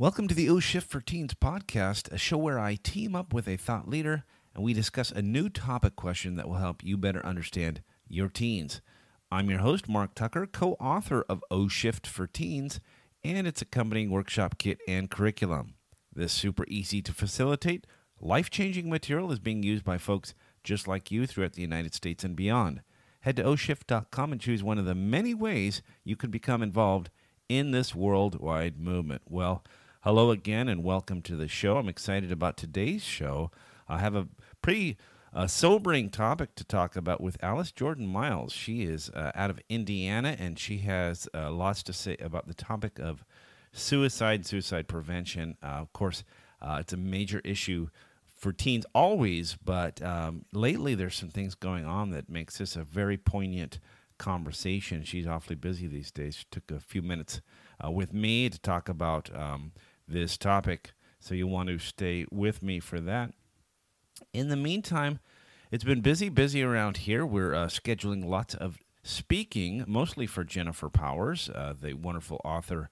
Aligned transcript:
Welcome 0.00 0.28
to 0.28 0.34
the 0.36 0.48
O 0.48 0.60
Shift 0.60 0.88
for 0.88 1.00
Teens 1.00 1.34
podcast, 1.34 2.12
a 2.12 2.18
show 2.18 2.38
where 2.38 2.60
I 2.60 2.76
team 2.76 3.16
up 3.16 3.32
with 3.32 3.48
a 3.48 3.56
thought 3.56 3.88
leader 3.88 4.22
and 4.54 4.62
we 4.62 4.72
discuss 4.72 5.10
a 5.10 5.22
new 5.22 5.48
topic 5.48 5.96
question 5.96 6.36
that 6.36 6.46
will 6.46 6.58
help 6.58 6.84
you 6.84 6.96
better 6.96 7.26
understand 7.26 7.82
your 8.06 8.28
teens. 8.28 8.80
I'm 9.32 9.50
your 9.50 9.58
host, 9.58 9.88
Mark 9.88 10.14
Tucker, 10.14 10.46
co 10.46 10.74
author 10.74 11.24
of 11.28 11.42
O 11.50 11.66
Shift 11.66 12.06
for 12.06 12.28
Teens 12.28 12.78
and 13.24 13.44
its 13.44 13.60
accompanying 13.60 14.10
workshop 14.10 14.56
kit 14.56 14.78
and 14.86 15.10
curriculum. 15.10 15.74
This 16.14 16.32
super 16.32 16.64
easy 16.68 17.02
to 17.02 17.12
facilitate, 17.12 17.84
life 18.20 18.50
changing 18.50 18.88
material 18.88 19.32
is 19.32 19.40
being 19.40 19.64
used 19.64 19.82
by 19.82 19.98
folks 19.98 20.32
just 20.62 20.86
like 20.86 21.10
you 21.10 21.26
throughout 21.26 21.54
the 21.54 21.62
United 21.62 21.92
States 21.92 22.22
and 22.22 22.36
beyond. 22.36 22.82
Head 23.22 23.34
to 23.34 23.42
oshift.com 23.42 24.30
and 24.30 24.40
choose 24.40 24.62
one 24.62 24.78
of 24.78 24.84
the 24.84 24.94
many 24.94 25.34
ways 25.34 25.82
you 26.04 26.14
can 26.14 26.30
become 26.30 26.62
involved 26.62 27.10
in 27.48 27.72
this 27.72 27.96
worldwide 27.96 28.78
movement. 28.78 29.22
Well, 29.28 29.64
Hello 30.08 30.30
again 30.30 30.70
and 30.70 30.82
welcome 30.82 31.20
to 31.20 31.36
the 31.36 31.48
show. 31.48 31.76
I'm 31.76 31.86
excited 31.86 32.32
about 32.32 32.56
today's 32.56 33.02
show. 33.04 33.50
I 33.86 33.98
have 33.98 34.14
a 34.14 34.26
pretty 34.62 34.96
uh, 35.34 35.46
sobering 35.46 36.08
topic 36.08 36.54
to 36.54 36.64
talk 36.64 36.96
about 36.96 37.20
with 37.20 37.36
Alice 37.42 37.72
Jordan 37.72 38.06
Miles. 38.06 38.54
She 38.54 38.84
is 38.84 39.10
uh, 39.10 39.32
out 39.34 39.50
of 39.50 39.60
Indiana 39.68 40.34
and 40.38 40.58
she 40.58 40.78
has 40.78 41.28
uh, 41.34 41.50
lots 41.50 41.82
to 41.82 41.92
say 41.92 42.16
about 42.20 42.48
the 42.48 42.54
topic 42.54 42.98
of 42.98 43.22
suicide, 43.72 44.46
suicide 44.46 44.88
prevention. 44.88 45.58
Uh, 45.62 45.66
of 45.82 45.92
course, 45.92 46.24
uh, 46.62 46.78
it's 46.80 46.94
a 46.94 46.96
major 46.96 47.42
issue 47.44 47.88
for 48.34 48.50
teens 48.50 48.86
always, 48.94 49.58
but 49.62 50.00
um, 50.00 50.46
lately 50.54 50.94
there's 50.94 51.16
some 51.16 51.28
things 51.28 51.54
going 51.54 51.84
on 51.84 52.12
that 52.12 52.30
makes 52.30 52.56
this 52.56 52.76
a 52.76 52.82
very 52.82 53.18
poignant 53.18 53.78
conversation. 54.16 55.04
She's 55.04 55.26
awfully 55.26 55.56
busy 55.56 55.86
these 55.86 56.10
days. 56.10 56.36
She 56.36 56.44
took 56.50 56.70
a 56.70 56.80
few 56.80 57.02
minutes 57.02 57.42
uh, 57.84 57.90
with 57.90 58.12
me 58.12 58.48
to 58.48 58.58
talk 58.58 58.88
about 58.88 59.34
um, 59.36 59.72
this 60.08 60.36
topic. 60.36 60.92
So 61.20 61.34
you'll 61.34 61.50
want 61.50 61.68
to 61.68 61.78
stay 61.78 62.26
with 62.30 62.62
me 62.62 62.80
for 62.80 63.00
that. 63.00 63.32
In 64.32 64.48
the 64.48 64.56
meantime, 64.56 65.20
it's 65.70 65.84
been 65.84 66.00
busy, 66.00 66.28
busy 66.28 66.62
around 66.62 66.98
here. 66.98 67.26
We're 67.26 67.54
uh, 67.54 67.66
scheduling 67.66 68.24
lots 68.24 68.54
of 68.54 68.78
speaking, 69.02 69.84
mostly 69.86 70.26
for 70.26 70.44
Jennifer 70.44 70.88
Powers, 70.88 71.50
uh, 71.50 71.74
the 71.78 71.94
wonderful 71.94 72.40
author 72.44 72.90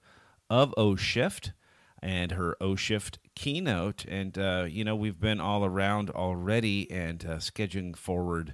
of 0.49 0.73
O 0.77 0.95
Shift 0.95 1.53
and 2.01 2.33
her 2.33 2.55
O 2.61 2.75
Shift 2.75 3.19
keynote. 3.35 4.05
And, 4.05 4.37
uh, 4.37 4.65
you 4.69 4.83
know, 4.83 4.95
we've 4.95 5.19
been 5.19 5.41
all 5.41 5.65
around 5.65 6.09
already 6.11 6.89
and 6.91 7.25
uh, 7.25 7.37
scheduling 7.37 7.95
forward 7.95 8.53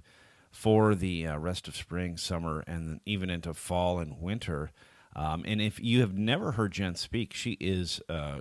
for 0.52 0.96
the 0.96 1.28
uh, 1.28 1.38
rest 1.38 1.68
of 1.68 1.76
spring, 1.76 2.16
summer, 2.16 2.64
and 2.68 3.02
even 3.06 3.30
into 3.30 3.54
fall 3.54 4.00
and 4.00 4.22
winter. 4.22 4.72
Um, 5.16 5.44
and 5.46 5.62
if 5.62 5.80
you 5.80 6.02
have 6.02 6.14
never 6.14 6.54
heard 6.54 6.72
Jen 6.72 6.96
speak, 6.96 7.34
she 7.34 7.58
is 7.60 8.02
uh, 8.08 8.40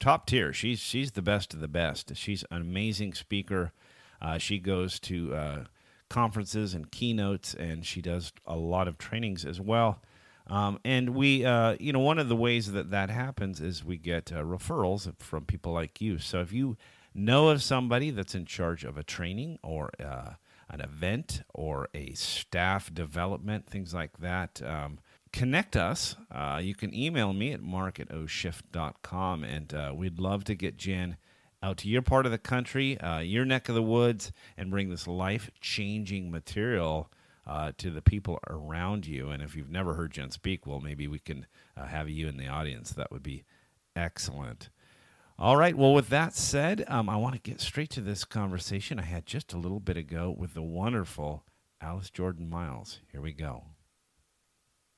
top 0.00 0.26
tier. 0.26 0.52
She's 0.52 0.80
she's 0.80 1.12
the 1.12 1.22
best 1.22 1.54
of 1.54 1.60
the 1.60 1.68
best. 1.68 2.16
She's 2.16 2.44
an 2.50 2.62
amazing 2.62 3.14
speaker. 3.14 3.72
Uh, 4.20 4.38
she 4.38 4.58
goes 4.58 4.98
to 5.00 5.34
uh, 5.34 5.64
conferences 6.08 6.74
and 6.74 6.90
keynotes, 6.90 7.54
and 7.54 7.86
she 7.86 8.02
does 8.02 8.32
a 8.46 8.56
lot 8.56 8.88
of 8.88 8.98
trainings 8.98 9.44
as 9.44 9.60
well. 9.60 10.02
Um, 10.46 10.80
and 10.84 11.10
we, 11.10 11.44
uh, 11.44 11.76
you 11.78 11.92
know, 11.92 12.00
one 12.00 12.18
of 12.18 12.28
the 12.28 12.36
ways 12.36 12.72
that 12.72 12.90
that 12.90 13.08
happens 13.08 13.60
is 13.60 13.84
we 13.84 13.96
get 13.96 14.32
uh, 14.32 14.42
referrals 14.42 15.10
from 15.20 15.44
people 15.44 15.72
like 15.72 16.00
you. 16.00 16.18
So 16.18 16.40
if 16.40 16.52
you 16.52 16.76
know 17.14 17.48
of 17.48 17.62
somebody 17.62 18.10
that's 18.10 18.34
in 18.34 18.46
charge 18.46 18.84
of 18.84 18.98
a 18.98 19.04
training 19.04 19.58
or 19.62 19.90
uh, 20.04 20.32
an 20.68 20.80
event 20.80 21.42
or 21.54 21.88
a 21.94 22.12
staff 22.14 22.92
development, 22.92 23.66
things 23.66 23.94
like 23.94 24.18
that. 24.18 24.60
Um, 24.64 24.98
connect 25.32 25.76
us. 25.76 26.16
Uh, 26.30 26.60
you 26.62 26.74
can 26.74 26.94
email 26.94 27.32
me 27.32 27.52
at 27.52 27.62
mark 27.62 28.00
at 28.00 28.08
oshift.com, 28.08 29.44
and 29.44 29.74
uh, 29.74 29.92
we'd 29.94 30.18
love 30.18 30.44
to 30.44 30.54
get 30.54 30.76
Jen 30.76 31.16
out 31.62 31.76
to 31.78 31.88
your 31.88 32.02
part 32.02 32.26
of 32.26 32.32
the 32.32 32.38
country, 32.38 32.98
uh, 33.00 33.18
your 33.18 33.44
neck 33.44 33.68
of 33.68 33.74
the 33.74 33.82
woods, 33.82 34.32
and 34.56 34.70
bring 34.70 34.88
this 34.88 35.06
life 35.06 35.50
changing 35.60 36.30
material 36.30 37.10
uh, 37.46 37.72
to 37.78 37.90
the 37.90 38.02
people 38.02 38.38
around 38.48 39.06
you. 39.06 39.30
And 39.30 39.42
if 39.42 39.54
you've 39.54 39.70
never 39.70 39.94
heard 39.94 40.12
Jen 40.12 40.30
speak, 40.30 40.66
well, 40.66 40.80
maybe 40.80 41.06
we 41.06 41.18
can 41.18 41.46
uh, 41.76 41.86
have 41.86 42.08
you 42.08 42.28
in 42.28 42.36
the 42.36 42.48
audience. 42.48 42.90
That 42.90 43.10
would 43.10 43.22
be 43.22 43.44
excellent. 43.94 44.70
All 45.38 45.56
right. 45.56 45.74
Well, 45.74 45.94
with 45.94 46.08
that 46.10 46.34
said, 46.34 46.84
um, 46.86 47.08
I 47.08 47.16
want 47.16 47.34
to 47.34 47.40
get 47.40 47.60
straight 47.60 47.90
to 47.90 48.02
this 48.02 48.24
conversation 48.24 48.98
I 48.98 49.04
had 49.04 49.26
just 49.26 49.52
a 49.52 49.58
little 49.58 49.80
bit 49.80 49.96
ago 49.96 50.34
with 50.36 50.54
the 50.54 50.62
wonderful 50.62 51.44
Alice 51.80 52.10
Jordan 52.10 52.48
Miles. 52.48 53.00
Here 53.10 53.22
we 53.22 53.32
go. 53.32 53.64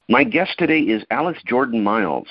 My 0.08 0.24
guest 0.24 0.58
today 0.58 0.80
is 0.80 1.04
Alice 1.10 1.38
Jordan 1.46 1.84
Miles. 1.84 2.26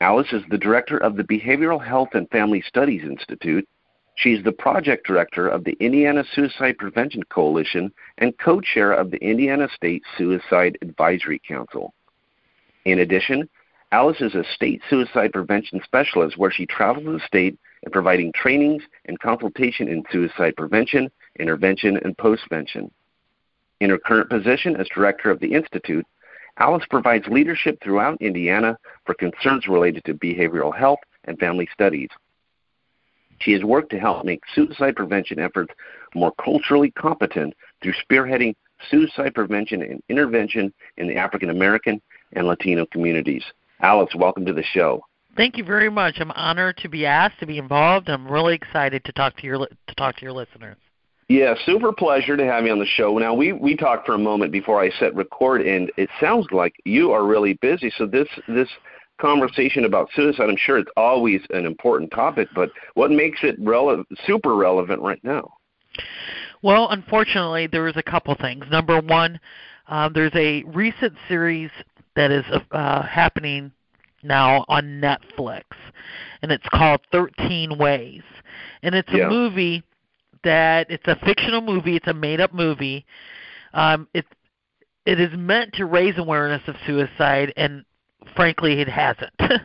Alice 0.00 0.32
is 0.32 0.42
the 0.48 0.56
director 0.56 0.96
of 0.96 1.16
the 1.16 1.24
Behavioral 1.24 1.84
Health 1.84 2.08
and 2.14 2.28
Family 2.30 2.62
Studies 2.66 3.02
Institute. 3.04 3.68
She's 4.14 4.42
the 4.42 4.52
project 4.52 5.06
director 5.06 5.46
of 5.46 5.64
the 5.64 5.76
Indiana 5.80 6.24
Suicide 6.34 6.78
Prevention 6.78 7.22
Coalition 7.24 7.92
and 8.16 8.36
co 8.38 8.62
chair 8.62 8.92
of 8.92 9.10
the 9.10 9.18
Indiana 9.18 9.68
State 9.74 10.02
Suicide 10.16 10.78
Advisory 10.80 11.40
Council. 11.46 11.92
In 12.86 13.00
addition, 13.00 13.48
Alice 13.92 14.22
is 14.22 14.34
a 14.34 14.44
state 14.54 14.80
suicide 14.88 15.32
prevention 15.34 15.80
specialist 15.84 16.38
where 16.38 16.50
she 16.50 16.64
travels 16.64 17.04
the 17.04 17.20
state 17.26 17.58
and 17.82 17.92
providing 17.92 18.32
trainings 18.32 18.82
and 19.04 19.20
consultation 19.20 19.88
in 19.88 20.04
suicide 20.10 20.56
prevention, 20.56 21.10
intervention, 21.38 21.98
and 22.02 22.16
postvention. 22.16 22.90
In 23.80 23.90
her 23.90 23.98
current 23.98 24.30
position 24.30 24.76
as 24.76 24.88
director 24.88 25.30
of 25.30 25.40
the 25.40 25.52
Institute, 25.52 26.06
Alice 26.60 26.84
provides 26.90 27.26
leadership 27.26 27.78
throughout 27.82 28.20
Indiana 28.20 28.76
for 29.06 29.14
concerns 29.14 29.66
related 29.66 30.04
to 30.04 30.14
behavioral 30.14 30.76
health 30.76 30.98
and 31.24 31.38
family 31.38 31.66
studies. 31.72 32.10
She 33.40 33.52
has 33.52 33.64
worked 33.64 33.90
to 33.92 33.98
help 33.98 34.26
make 34.26 34.42
suicide 34.54 34.94
prevention 34.94 35.38
efforts 35.38 35.72
more 36.14 36.32
culturally 36.32 36.90
competent 36.90 37.54
through 37.82 37.94
spearheading 37.94 38.54
suicide 38.90 39.34
prevention 39.34 39.80
and 39.82 40.02
intervention 40.10 40.72
in 40.98 41.08
the 41.08 41.16
African 41.16 41.48
American 41.48 42.00
and 42.34 42.46
Latino 42.46 42.84
communities. 42.92 43.42
Alice, 43.80 44.14
welcome 44.14 44.44
to 44.44 44.52
the 44.52 44.62
show. 44.62 45.02
Thank 45.36 45.56
you 45.56 45.64
very 45.64 45.88
much. 45.88 46.16
I'm 46.18 46.32
honored 46.32 46.76
to 46.78 46.90
be 46.90 47.06
asked 47.06 47.40
to 47.40 47.46
be 47.46 47.56
involved. 47.56 48.10
I'm 48.10 48.28
really 48.28 48.54
excited 48.54 49.02
to 49.06 49.12
talk 49.12 49.36
to 49.38 49.46
your 49.46 49.66
to 49.66 49.94
talk 49.96 50.16
to 50.16 50.22
your 50.22 50.32
listeners. 50.32 50.76
Yeah, 51.30 51.54
super 51.64 51.92
pleasure 51.92 52.36
to 52.36 52.44
have 52.44 52.64
you 52.64 52.72
on 52.72 52.80
the 52.80 52.84
show. 52.84 53.16
Now 53.16 53.32
we 53.32 53.52
we 53.52 53.76
talked 53.76 54.04
for 54.04 54.16
a 54.16 54.18
moment 54.18 54.50
before 54.50 54.82
I 54.82 54.90
set 54.90 55.14
record, 55.14 55.62
and 55.62 55.88
it 55.96 56.10
sounds 56.20 56.48
like 56.50 56.74
you 56.84 57.12
are 57.12 57.24
really 57.24 57.52
busy. 57.62 57.92
So 57.96 58.04
this 58.04 58.26
this 58.48 58.68
conversation 59.20 59.84
about 59.84 60.08
suicide, 60.16 60.50
I'm 60.50 60.56
sure 60.56 60.76
it's 60.78 60.90
always 60.96 61.40
an 61.50 61.66
important 61.66 62.10
topic, 62.10 62.48
but 62.52 62.68
what 62.94 63.12
makes 63.12 63.38
it 63.44 63.54
relevant, 63.60 64.08
super 64.26 64.56
relevant 64.56 65.02
right 65.02 65.22
now? 65.22 65.52
Well, 66.62 66.88
unfortunately, 66.90 67.68
there 67.68 67.86
is 67.86 67.96
a 67.96 68.02
couple 68.02 68.34
things. 68.34 68.64
Number 68.68 69.00
one, 69.00 69.38
uh, 69.86 70.08
there's 70.08 70.34
a 70.34 70.64
recent 70.64 71.14
series 71.28 71.70
that 72.16 72.32
is 72.32 72.44
uh, 72.72 73.02
happening 73.02 73.70
now 74.24 74.64
on 74.66 75.00
Netflix, 75.00 75.62
and 76.42 76.50
it's 76.50 76.68
called 76.74 77.02
13 77.12 77.78
Ways, 77.78 78.22
and 78.82 78.96
it's 78.96 79.12
a 79.12 79.18
Yeah. 79.18 79.28
movie 79.28 79.84
that 80.44 80.90
it's 80.90 81.06
a 81.06 81.16
fictional 81.24 81.60
movie. 81.60 81.96
It's 81.96 82.06
a 82.06 82.14
made-up 82.14 82.52
movie. 82.52 83.04
Um, 83.72 84.08
it 84.14 84.26
it 85.06 85.18
is 85.20 85.30
meant 85.36 85.72
to 85.74 85.86
raise 85.86 86.18
awareness 86.18 86.62
of 86.66 86.76
suicide, 86.86 87.52
and 87.56 87.84
frankly, 88.36 88.80
it 88.80 88.88
hasn't. 88.88 89.32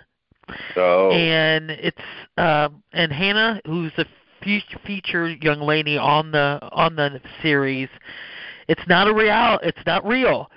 Oh, 0.75 1.09
and 1.09 1.71
it's 1.71 1.97
um, 2.37 2.83
and 2.93 3.11
Hannah, 3.11 3.59
who's 3.65 3.91
the 3.97 4.05
fe- 4.43 4.63
featured 4.85 5.43
young 5.43 5.59
lady 5.59 5.97
on 5.97 6.31
the 6.31 6.59
on 6.71 6.95
the 6.95 7.19
series. 7.41 7.89
It's 8.67 8.87
not 8.87 9.07
a 9.07 9.13
real. 9.13 9.59
It's 9.63 9.83
not 9.87 10.05
real, 10.05 10.51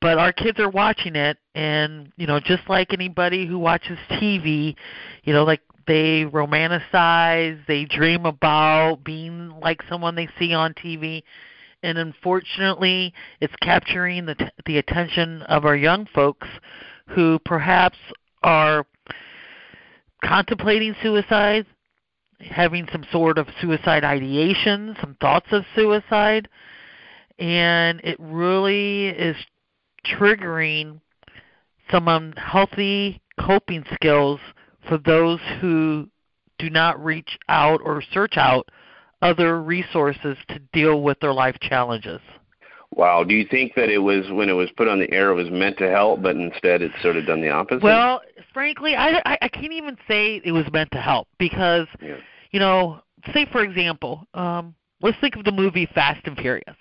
but 0.00 0.18
our 0.18 0.32
kids 0.32 0.60
are 0.60 0.68
watching 0.68 1.16
it, 1.16 1.38
and 1.56 2.12
you 2.16 2.28
know, 2.28 2.38
just 2.38 2.62
like 2.68 2.92
anybody 2.92 3.46
who 3.46 3.58
watches 3.58 3.98
TV, 4.10 4.76
you 5.24 5.32
know, 5.32 5.42
like 5.42 5.60
they 5.86 6.24
romanticize, 6.24 7.64
they 7.66 7.84
dream 7.84 8.26
about 8.26 9.04
being 9.04 9.50
like 9.60 9.82
someone 9.88 10.14
they 10.14 10.28
see 10.38 10.52
on 10.54 10.74
TV, 10.74 11.22
and 11.82 11.98
unfortunately, 11.98 13.12
it's 13.40 13.54
capturing 13.60 14.26
the 14.26 14.50
the 14.66 14.78
attention 14.78 15.42
of 15.42 15.64
our 15.64 15.76
young 15.76 16.06
folks 16.14 16.48
who 17.08 17.38
perhaps 17.44 17.98
are 18.42 18.86
contemplating 20.24 20.94
suicide, 21.02 21.66
having 22.40 22.86
some 22.92 23.04
sort 23.10 23.38
of 23.38 23.48
suicide 23.60 24.04
ideation, 24.04 24.96
some 25.00 25.16
thoughts 25.20 25.48
of 25.50 25.64
suicide, 25.74 26.48
and 27.38 28.00
it 28.04 28.16
really 28.18 29.08
is 29.08 29.36
triggering 30.06 31.00
some 31.90 32.08
unhealthy 32.08 33.20
coping 33.38 33.84
skills 33.94 34.40
for 34.88 34.98
those 34.98 35.40
who 35.60 36.08
do 36.58 36.70
not 36.70 37.02
reach 37.02 37.38
out 37.48 37.80
or 37.84 38.02
search 38.12 38.36
out 38.36 38.68
other 39.20 39.62
resources 39.62 40.36
to 40.48 40.58
deal 40.72 41.02
with 41.02 41.18
their 41.20 41.32
life 41.32 41.56
challenges. 41.60 42.20
Wow. 42.94 43.24
Do 43.24 43.34
you 43.34 43.46
think 43.46 43.74
that 43.74 43.88
it 43.88 43.98
was 43.98 44.30
when 44.30 44.48
it 44.48 44.52
was 44.52 44.68
put 44.76 44.86
on 44.86 44.98
the 44.98 45.10
air, 45.12 45.30
it 45.30 45.34
was 45.34 45.50
meant 45.50 45.78
to 45.78 45.88
help, 45.88 46.22
but 46.22 46.36
instead 46.36 46.82
it's 46.82 46.94
sort 47.02 47.16
of 47.16 47.26
done 47.26 47.40
the 47.40 47.48
opposite? 47.48 47.82
Well, 47.82 48.20
frankly, 48.52 48.94
I, 48.94 49.22
I, 49.24 49.38
I 49.42 49.48
can't 49.48 49.72
even 49.72 49.96
say 50.06 50.42
it 50.44 50.52
was 50.52 50.66
meant 50.72 50.90
to 50.92 50.98
help 50.98 51.28
because, 51.38 51.86
yeah. 52.02 52.16
you 52.50 52.60
know, 52.60 53.00
say 53.32 53.46
for 53.50 53.62
example, 53.62 54.26
um, 54.34 54.74
let's 55.00 55.16
think 55.20 55.36
of 55.36 55.44
the 55.44 55.52
movie 55.52 55.88
Fast 55.94 56.20
and 56.26 56.36
Furious. 56.36 56.76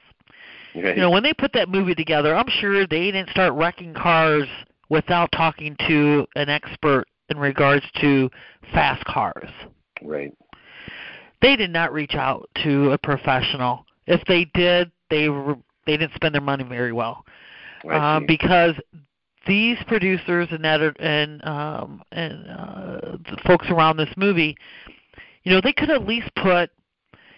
Okay. 0.76 0.96
You 0.96 1.02
know, 1.02 1.12
when 1.12 1.24
they 1.24 1.34
put 1.34 1.54
that 1.54 1.70
movie 1.70 1.96
together, 1.96 2.36
I'm 2.36 2.50
sure 2.60 2.86
they 2.88 3.12
didn't 3.12 3.30
start 3.30 3.54
wrecking 3.54 3.94
cars 3.94 4.48
without 4.90 5.32
talking 5.32 5.76
to 5.88 6.28
an 6.36 6.50
expert 6.50 7.06
in 7.32 7.40
regards 7.40 7.86
to 8.02 8.30
fast 8.74 9.04
cars. 9.06 9.50
right. 10.04 10.34
They 11.42 11.56
did 11.56 11.72
not 11.72 11.92
reach 11.92 12.14
out 12.14 12.48
to 12.64 12.92
a 12.92 12.98
professional. 13.00 13.86
If 14.06 14.24
they 14.26 14.46
did, 14.54 14.92
they 15.10 15.28
were, 15.28 15.56
they 15.88 15.98
didn't 15.98 16.14
spend 16.14 16.36
their 16.36 16.42
money 16.42 16.64
very 16.64 16.92
well. 16.92 17.26
Uh, 17.90 18.20
because 18.28 18.76
these 19.48 19.78
producers 19.88 20.48
and 20.52 20.66
edit 20.66 20.96
and 21.00 21.44
um, 21.46 22.04
and 22.12 22.48
uh, 22.48 23.18
the 23.30 23.38
folks 23.46 23.68
around 23.70 23.98
this 23.98 24.10
movie, 24.16 24.56
you 25.44 25.52
know, 25.52 25.60
they 25.62 25.74
could 25.74 25.90
at 25.90 26.06
least 26.08 26.30
put, 26.36 26.70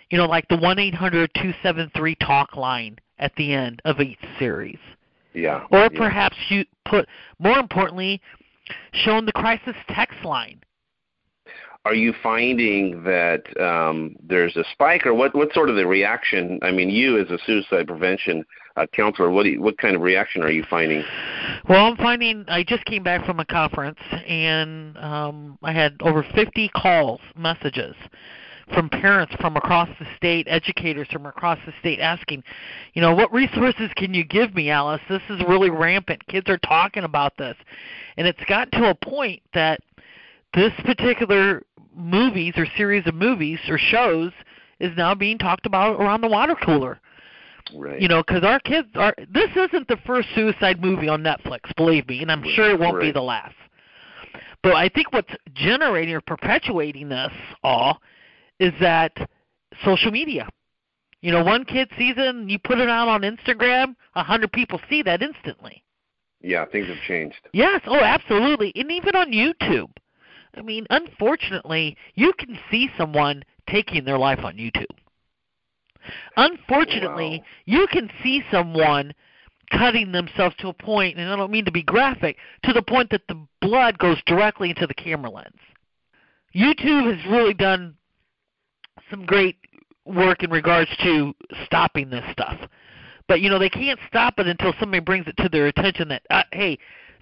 you 0.10 0.18
know, 0.18 0.25
like 0.25 0.48
the 0.50 0.57
one 0.57 0.80
eight 0.80 0.94
hundred 0.94 1.31
two 1.42 1.54
seven 1.63 1.90
three 1.95 2.16
talk 2.16 2.57
line 2.57 2.98
at 3.19 3.34
the 3.38 3.54
end 3.54 3.81
of 3.86 4.01
each 4.01 4.19
series, 4.38 4.80
yeah. 5.34 5.63
or 5.72 5.84
yeah. 5.84 5.98
perhaps 5.98 6.36
you 6.50 6.66
put 6.86 7.07
more 7.40 7.57
importantly, 7.57 8.22
shown 8.94 9.25
the 9.25 9.31
crisis 9.31 9.75
text 9.89 10.24
line. 10.24 10.60
Are 11.86 11.94
you 11.94 12.13
finding 12.24 13.04
that 13.04 13.44
um, 13.62 14.15
there's 14.24 14.56
a 14.56 14.63
spike, 14.71 15.06
or 15.06 15.13
what? 15.13 15.36
What's 15.36 15.54
sort 15.54 15.69
of 15.69 15.75
the 15.75 15.86
reaction? 15.86 16.57
I 16.62 16.71
mean, 16.71 16.89
you 16.89 17.19
as 17.19 17.30
a 17.30 17.38
suicide 17.45 17.88
prevention 17.88 18.45
uh, 18.77 18.86
counselor, 18.94 19.30
what 19.30 19.44
do 19.44 19.50
you, 19.50 19.62
what 19.62 19.77
kind 19.77 19.94
of 19.94 20.01
reaction 20.01 20.44
are 20.44 20.50
you 20.50 20.63
finding? 20.69 21.04
Well, 21.68 21.86
I'm 21.86 21.98
finding 21.98 22.45
I 22.48 22.63
just 22.63 22.86
came 22.86 23.04
back 23.04 23.25
from 23.25 23.42
a 23.42 23.45
conference 23.45 24.00
and 24.25 24.98
um, 24.98 25.57
I 25.62 25.74
had 25.74 25.98
over 26.01 26.25
50 26.33 26.69
calls, 26.69 27.19
messages 27.36 27.95
from 28.74 28.89
parents 28.89 29.33
from 29.39 29.57
across 29.57 29.89
the 30.00 30.07
state, 30.15 30.48
educators 30.50 31.07
from 31.12 31.25
across 31.25 31.60
the 31.65 31.74
state 31.80 32.00
asking, 32.00 32.44
you 32.94 33.01
know, 33.01 33.13
what 33.13 33.31
resources 33.33 33.89
can 33.95 34.13
you 34.13 34.24
give 34.24 34.54
me, 34.56 34.69
Alice? 34.69 35.01
This 35.10 35.21
is 35.30 35.42
really 35.48 35.69
rampant. 35.69 36.25
Kids 36.27 36.50
are 36.50 36.57
talking 36.60 37.04
about 37.04 37.36
this. 37.38 37.57
And 38.18 38.27
it's 38.27 38.44
got 38.48 38.71
to 38.74 38.89
a 38.89 38.95
point 38.95 39.42
that 39.54 39.81
this 40.54 40.71
particular 40.86 41.63
movies 41.95 42.54
or 42.57 42.65
series 42.77 43.06
of 43.07 43.15
movies 43.15 43.60
or 43.68 43.77
shows 43.77 44.31
is 44.80 44.92
now 44.98 45.13
being 45.13 45.38
talked 45.38 45.66
about 45.66 46.00
around 46.00 46.21
the 46.21 46.27
water 46.27 46.56
cooler 46.56 47.00
Right. 47.74 48.01
you 48.01 48.09
know 48.09 48.21
because 48.21 48.44
our 48.44 48.59
kids 48.59 48.89
are 48.95 49.16
this 49.18 49.50
isn't 49.56 49.88
the 49.88 49.98
first 50.06 50.27
suicide 50.36 50.81
movie 50.81 51.07
on 51.07 51.24
netflix 51.24 51.74
believe 51.77 52.07
me 52.09 52.21
and 52.21 52.30
i'm 52.30 52.44
sure 52.44 52.69
it 52.69 52.80
won't 52.80 53.00
be 53.00 53.12
the 53.12 53.21
last 53.21 53.56
but 54.62 54.74
i 54.75 54.89
think 54.89 55.13
what's 55.13 55.33
generating 55.54 56.13
or 56.13 56.19
perpetuating 56.19 57.07
this 57.07 57.31
all 57.63 58.01
is 58.63 58.74
that 58.80 59.12
social 59.83 60.12
media 60.12 60.48
you 61.21 61.31
know 61.31 61.44
one 61.44 61.65
kid 61.65 61.89
sees 61.98 62.15
it 62.18 62.27
and 62.36 62.50
you 62.51 62.60
put 62.60 62.80
it 62.80 62.89
out 62.89 63.07
on 63.07 63.21
instagram 63.21 63.95
a 64.15 64.24
hundred 64.24 64.51
people 64.51 64.80
see 64.89 65.01
that 65.04 65.21
instantly 65.21 65.83
yeah, 66.45 66.65
things 66.65 66.88
have 66.88 66.98
changed. 67.07 67.39
yes 67.54 67.81
oh 67.88 68.00
absolutely 68.04 68.71
and 68.75 68.92
even 68.92 69.15
on 69.15 69.31
youtube 69.31 69.92
i 70.56 70.62
mean 70.62 70.86
unfortunately 70.89 71.95
you 72.15 72.33
can 72.38 72.57
see 72.69 72.89
someone 72.98 73.44
taking 73.69 74.04
their 74.06 74.18
life 74.18 74.39
on 74.44 74.56
youtube 74.57 74.86
Unfortunately, 76.36 77.39
Wow. 77.39 77.45
you 77.66 77.88
can 77.88 78.09
see 78.21 78.44
someone 78.51 79.13
cutting 79.71 80.12
themselves 80.12 80.56
to 80.57 80.68
a 80.68 80.74
point, 80.74 81.18
and 81.18 81.30
I 81.31 81.36
don't 81.36 81.51
mean 81.51 81.66
to 81.66 81.71
be 81.71 81.83
graphic, 81.83 82.38
to 82.63 82.74
the 82.74 82.81
point 82.81 83.09
that 83.12 83.21
the 83.27 83.48
blood 83.62 83.98
goes 83.98 84.21
directly 84.25 84.69
into 84.69 84.86
the 84.86 84.94
camera 84.94 85.30
lens. 85.31 85.59
YouTube 86.56 87.16
has 87.16 87.31
really 87.31 87.54
done 87.54 87.95
some 89.10 89.25
great 89.25 89.57
work 90.06 90.44
in 90.44 90.51
regards 90.51 90.90
to 91.04 91.34
stopping 91.66 92.10
this 92.10 92.25
stuff. 92.31 92.57
But 93.28 93.42
you 93.42 93.50
know, 93.50 93.60
they 93.60 93.69
can't 93.69 94.00
stop 94.07 94.40
it 94.40 94.48
until 94.48 94.74
somebody 94.80 95.00
brings 95.00 95.28
it 95.28 95.38
to 95.38 95.50
their 95.50 95.68
attention 95.68 96.10
that 96.10 96.24
uh, 96.30 96.44
hey, 96.51 96.78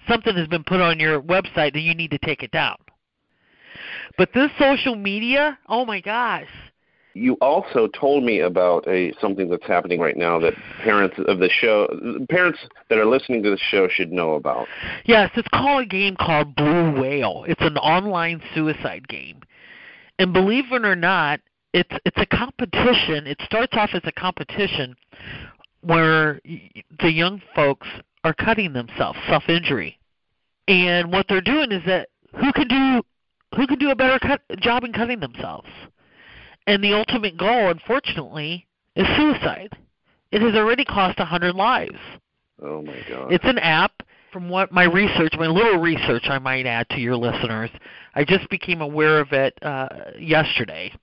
something 0.07 0.35
has 0.35 0.47
been 0.47 0.63
put 0.63 0.81
on 0.81 0.99
your 0.99 1.21
website 1.21 1.73
and 1.73 1.83
you 1.83 1.93
need 1.93 2.11
to 2.11 2.17
take 2.19 2.43
it 2.43 2.51
down. 2.51 2.75
But 4.17 4.29
this 4.33 4.51
social 4.59 4.95
media, 4.95 5.57
oh 5.67 5.85
my 5.85 6.01
gosh. 6.01 6.47
You 7.13 7.33
also 7.41 7.87
told 7.87 8.23
me 8.23 8.39
about 8.39 8.87
a 8.87 9.13
something 9.19 9.49
that's 9.49 9.65
happening 9.67 9.99
right 9.99 10.15
now 10.15 10.39
that 10.39 10.53
parents 10.81 11.17
of 11.27 11.39
the 11.39 11.49
show, 11.49 11.87
parents 12.29 12.59
that 12.89 12.97
are 12.97 13.05
listening 13.05 13.43
to 13.43 13.49
the 13.49 13.57
show, 13.69 13.89
should 13.89 14.13
know 14.13 14.35
about. 14.35 14.67
Yes, 15.03 15.29
it's 15.35 15.47
called 15.49 15.83
a 15.83 15.85
game 15.85 16.15
called 16.15 16.55
Blue 16.55 17.01
Whale. 17.01 17.43
It's 17.49 17.61
an 17.61 17.77
online 17.77 18.41
suicide 18.55 19.09
game. 19.09 19.41
And 20.19 20.31
believe 20.31 20.71
it 20.71 20.85
or 20.85 20.95
not, 20.95 21.41
it's 21.73 21.93
it's 22.05 22.17
a 22.17 22.25
competition. 22.25 23.27
It 23.27 23.39
starts 23.43 23.73
off 23.73 23.91
as 23.93 24.01
a 24.05 24.11
competition 24.11 24.95
where 25.81 26.39
the 26.43 27.11
young 27.11 27.41
folks 27.55 27.87
are 28.23 28.33
cutting 28.33 28.73
themselves, 28.73 29.17
self-injury. 29.27 29.97
And 30.67 31.11
what 31.11 31.25
they're 31.27 31.41
doing 31.41 31.71
is 31.71 31.83
that 31.85 32.09
who 32.39 32.51
can 32.53 32.67
do 32.67 33.01
who 33.55 33.67
can 33.67 33.79
do 33.79 33.89
a 33.89 33.95
better 33.95 34.19
cut, 34.19 34.41
job 34.59 34.83
in 34.83 34.93
cutting 34.93 35.19
themselves. 35.19 35.67
And 36.67 36.83
the 36.83 36.93
ultimate 36.93 37.37
goal, 37.37 37.69
unfortunately, 37.69 38.67
is 38.95 39.07
suicide. 39.17 39.75
It 40.31 40.41
has 40.41 40.55
already 40.55 40.85
cost 40.85 41.19
a 41.19 41.25
hundred 41.25 41.55
lives. 41.55 41.97
Oh 42.61 42.81
my 42.81 42.97
God. 43.09 43.33
It's 43.33 43.45
an 43.45 43.59
app. 43.59 43.91
From 44.31 44.47
what 44.47 44.71
my 44.71 44.83
research, 44.85 45.33
my 45.37 45.47
little 45.47 45.81
research, 45.81 46.23
I 46.29 46.39
might 46.39 46.65
add 46.65 46.87
to 46.91 47.01
your 47.01 47.17
listeners, 47.17 47.69
I 48.15 48.23
just 48.23 48.49
became 48.49 48.79
aware 48.79 49.19
of 49.19 49.33
it 49.33 49.53
uh, 49.61 49.89
yesterday. 50.17 50.93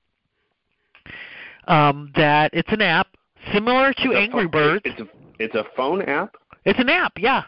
Um, 1.69 2.11
that 2.17 2.51
it's 2.55 2.73
an 2.73 2.83
app 2.83 3.09
similar 3.53 3.93
to 3.93 4.11
It's 4.11 4.17
Angry 4.17 4.49
Birds. 4.49 4.83
It's 4.85 5.01
a 5.01 5.09
it's 5.39 5.55
a 5.55 5.65
phone 5.77 6.03
app. 6.03 6.35
It's 6.65 6.79
an 6.81 6.89
app, 6.89 7.13
yeah. 7.19 7.45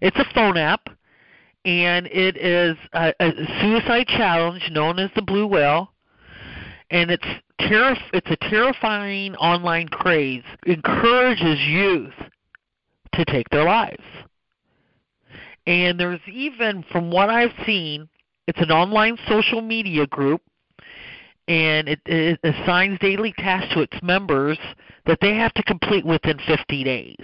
It's 0.00 0.16
a 0.16 0.26
phone 0.32 0.56
app, 0.56 0.88
and 1.64 2.06
it 2.06 2.36
is 2.36 2.76
a, 2.92 3.12
a 3.18 3.32
suicide 3.60 4.06
challenge 4.06 4.68
known 4.70 4.98
as 5.00 5.10
the 5.16 5.22
Blue 5.22 5.46
Whale, 5.46 5.92
and 6.90 7.10
it's 7.10 7.26
It's 8.12 8.30
a 8.30 8.36
terrifying 8.48 9.34
online 9.36 9.88
craze. 9.88 10.44
Encourages 10.66 11.58
youth 11.60 12.14
to 13.14 13.24
take 13.24 13.48
their 13.50 13.64
lives. 13.64 14.04
And 15.66 15.98
there's 15.98 16.20
even, 16.32 16.84
from 16.92 17.10
what 17.10 17.28
I've 17.28 17.52
seen, 17.64 18.08
it's 18.46 18.60
an 18.60 18.70
online 18.70 19.18
social 19.26 19.60
media 19.60 20.06
group, 20.06 20.42
and 21.48 21.88
it, 21.88 22.00
it 22.06 22.40
assigns 22.42 22.98
daily 22.98 23.32
tasks 23.38 23.72
to 23.74 23.80
its 23.80 23.96
members 24.02 24.58
that 25.06 25.18
they 25.20 25.34
have 25.34 25.52
to 25.54 25.62
complete 25.62 26.04
within 26.04 26.38
50 26.46 26.84
days. 26.84 27.16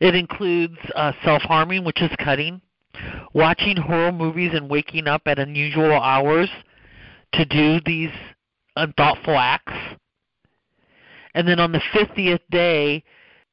It 0.00 0.14
includes 0.14 0.78
uh, 0.94 1.12
self 1.24 1.42
harming, 1.42 1.84
which 1.84 2.00
is 2.00 2.10
cutting, 2.24 2.60
watching 3.34 3.76
horror 3.76 4.12
movies 4.12 4.52
and 4.54 4.70
waking 4.70 5.08
up 5.08 5.22
at 5.26 5.38
unusual 5.38 5.92
hours 5.92 6.48
to 7.34 7.44
do 7.44 7.80
these 7.84 8.10
unthoughtful 8.76 9.36
acts. 9.36 9.72
And 11.34 11.46
then 11.46 11.60
on 11.60 11.72
the 11.72 11.82
50th 11.94 12.40
day, 12.50 13.04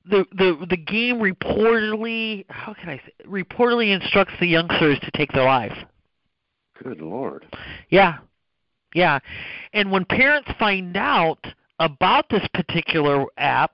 the 0.07 0.25
the 0.33 0.65
the 0.69 0.77
game 0.77 1.15
reportedly 1.15 2.45
how 2.49 2.75
can 2.75 2.89
I 2.89 2.97
say 2.97 3.11
reportedly 3.27 3.89
instructs 3.89 4.33
the 4.39 4.47
youngsters 4.47 4.99
to 4.99 5.11
take 5.11 5.31
their 5.31 5.45
life. 5.45 5.75
Good 6.83 7.01
lord. 7.01 7.45
Yeah. 7.89 8.17
Yeah. 8.95 9.19
And 9.73 9.91
when 9.91 10.05
parents 10.05 10.49
find 10.57 10.95
out 10.95 11.45
about 11.79 12.29
this 12.29 12.47
particular 12.53 13.25
app, 13.37 13.73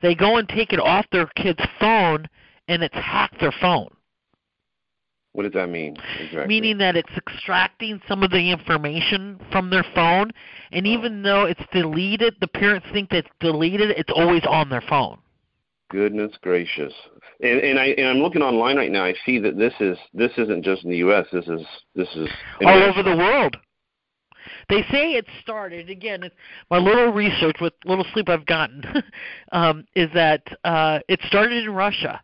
they 0.00 0.14
go 0.14 0.38
and 0.38 0.48
take 0.48 0.72
it 0.72 0.80
off 0.80 1.06
their 1.12 1.26
kid's 1.36 1.62
phone 1.78 2.26
and 2.66 2.82
it's 2.82 2.94
hacked 2.94 3.38
their 3.40 3.52
phone. 3.60 3.94
What 5.32 5.42
does 5.42 5.52
that 5.52 5.68
mean 5.68 5.96
exactly? 6.18 6.46
Meaning 6.46 6.78
that 6.78 6.96
it's 6.96 7.10
extracting 7.16 8.00
some 8.08 8.22
of 8.22 8.30
the 8.30 8.50
information 8.50 9.38
from 9.52 9.68
their 9.68 9.84
phone 9.94 10.30
and 10.72 10.86
even 10.86 11.20
oh. 11.20 11.28
though 11.28 11.44
it's 11.44 11.62
deleted, 11.72 12.36
the 12.40 12.48
parents 12.48 12.86
think 12.92 13.10
that 13.10 13.18
it's 13.18 13.28
deleted, 13.40 13.90
it's 13.90 14.12
always 14.14 14.42
on 14.48 14.70
their 14.70 14.82
phone. 14.88 15.18
Goodness 15.90 16.32
gracious. 16.40 16.94
And, 17.40 17.60
and 17.60 17.78
I 17.78 17.86
and 17.98 18.08
I'm 18.08 18.18
looking 18.18 18.42
online 18.42 18.76
right 18.76 18.90
now. 18.90 19.04
I 19.04 19.14
see 19.26 19.38
that 19.40 19.58
this 19.58 19.74
is 19.80 19.98
this 20.14 20.32
isn't 20.38 20.64
just 20.64 20.84
in 20.84 20.90
the 20.90 20.96
U.S. 20.98 21.26
This 21.30 21.46
is 21.46 21.60
this 21.94 22.08
is 22.16 22.28
all 22.64 22.82
over 22.82 23.02
the 23.02 23.16
world. 23.16 23.56
They 24.68 24.82
say 24.90 25.12
it 25.12 25.26
started 25.42 25.90
again. 25.90 26.22
It's, 26.22 26.34
my 26.70 26.78
little 26.78 27.12
research 27.12 27.56
with 27.60 27.72
little 27.84 28.06
sleep 28.12 28.28
I've 28.28 28.46
gotten 28.46 28.82
um, 29.52 29.84
is 29.94 30.08
that 30.14 30.42
uh, 30.64 31.00
it 31.08 31.20
started 31.26 31.64
in 31.64 31.70
Russia. 31.74 32.20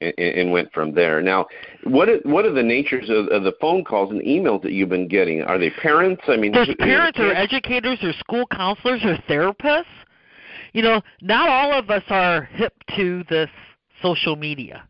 and, 0.00 0.14
and 0.18 0.52
went 0.52 0.72
from 0.72 0.94
there. 0.94 1.22
Now, 1.22 1.46
what 1.84 2.08
are, 2.08 2.18
what 2.24 2.44
are 2.44 2.52
the 2.52 2.62
natures 2.62 3.08
of, 3.08 3.28
of 3.28 3.42
the 3.44 3.52
phone 3.60 3.84
calls 3.84 4.10
and 4.10 4.20
emails 4.22 4.62
that 4.62 4.72
you've 4.72 4.88
been 4.88 5.08
getting? 5.08 5.42
Are 5.42 5.58
they 5.58 5.70
parents? 5.70 6.22
I 6.28 6.36
mean, 6.36 6.52
There's 6.52 6.74
parents 6.78 7.18
or 7.18 7.32
educators 7.34 7.98
or 8.02 8.12
school 8.14 8.46
counselors 8.48 9.00
or 9.04 9.16
therapists. 9.28 9.84
you 10.72 10.82
know, 10.82 11.00
not 11.22 11.48
all 11.48 11.72
of 11.72 11.90
us 11.90 12.02
are 12.08 12.42
hip 12.42 12.74
to 12.96 13.24
this 13.30 13.50
social 14.02 14.36
media. 14.36 14.86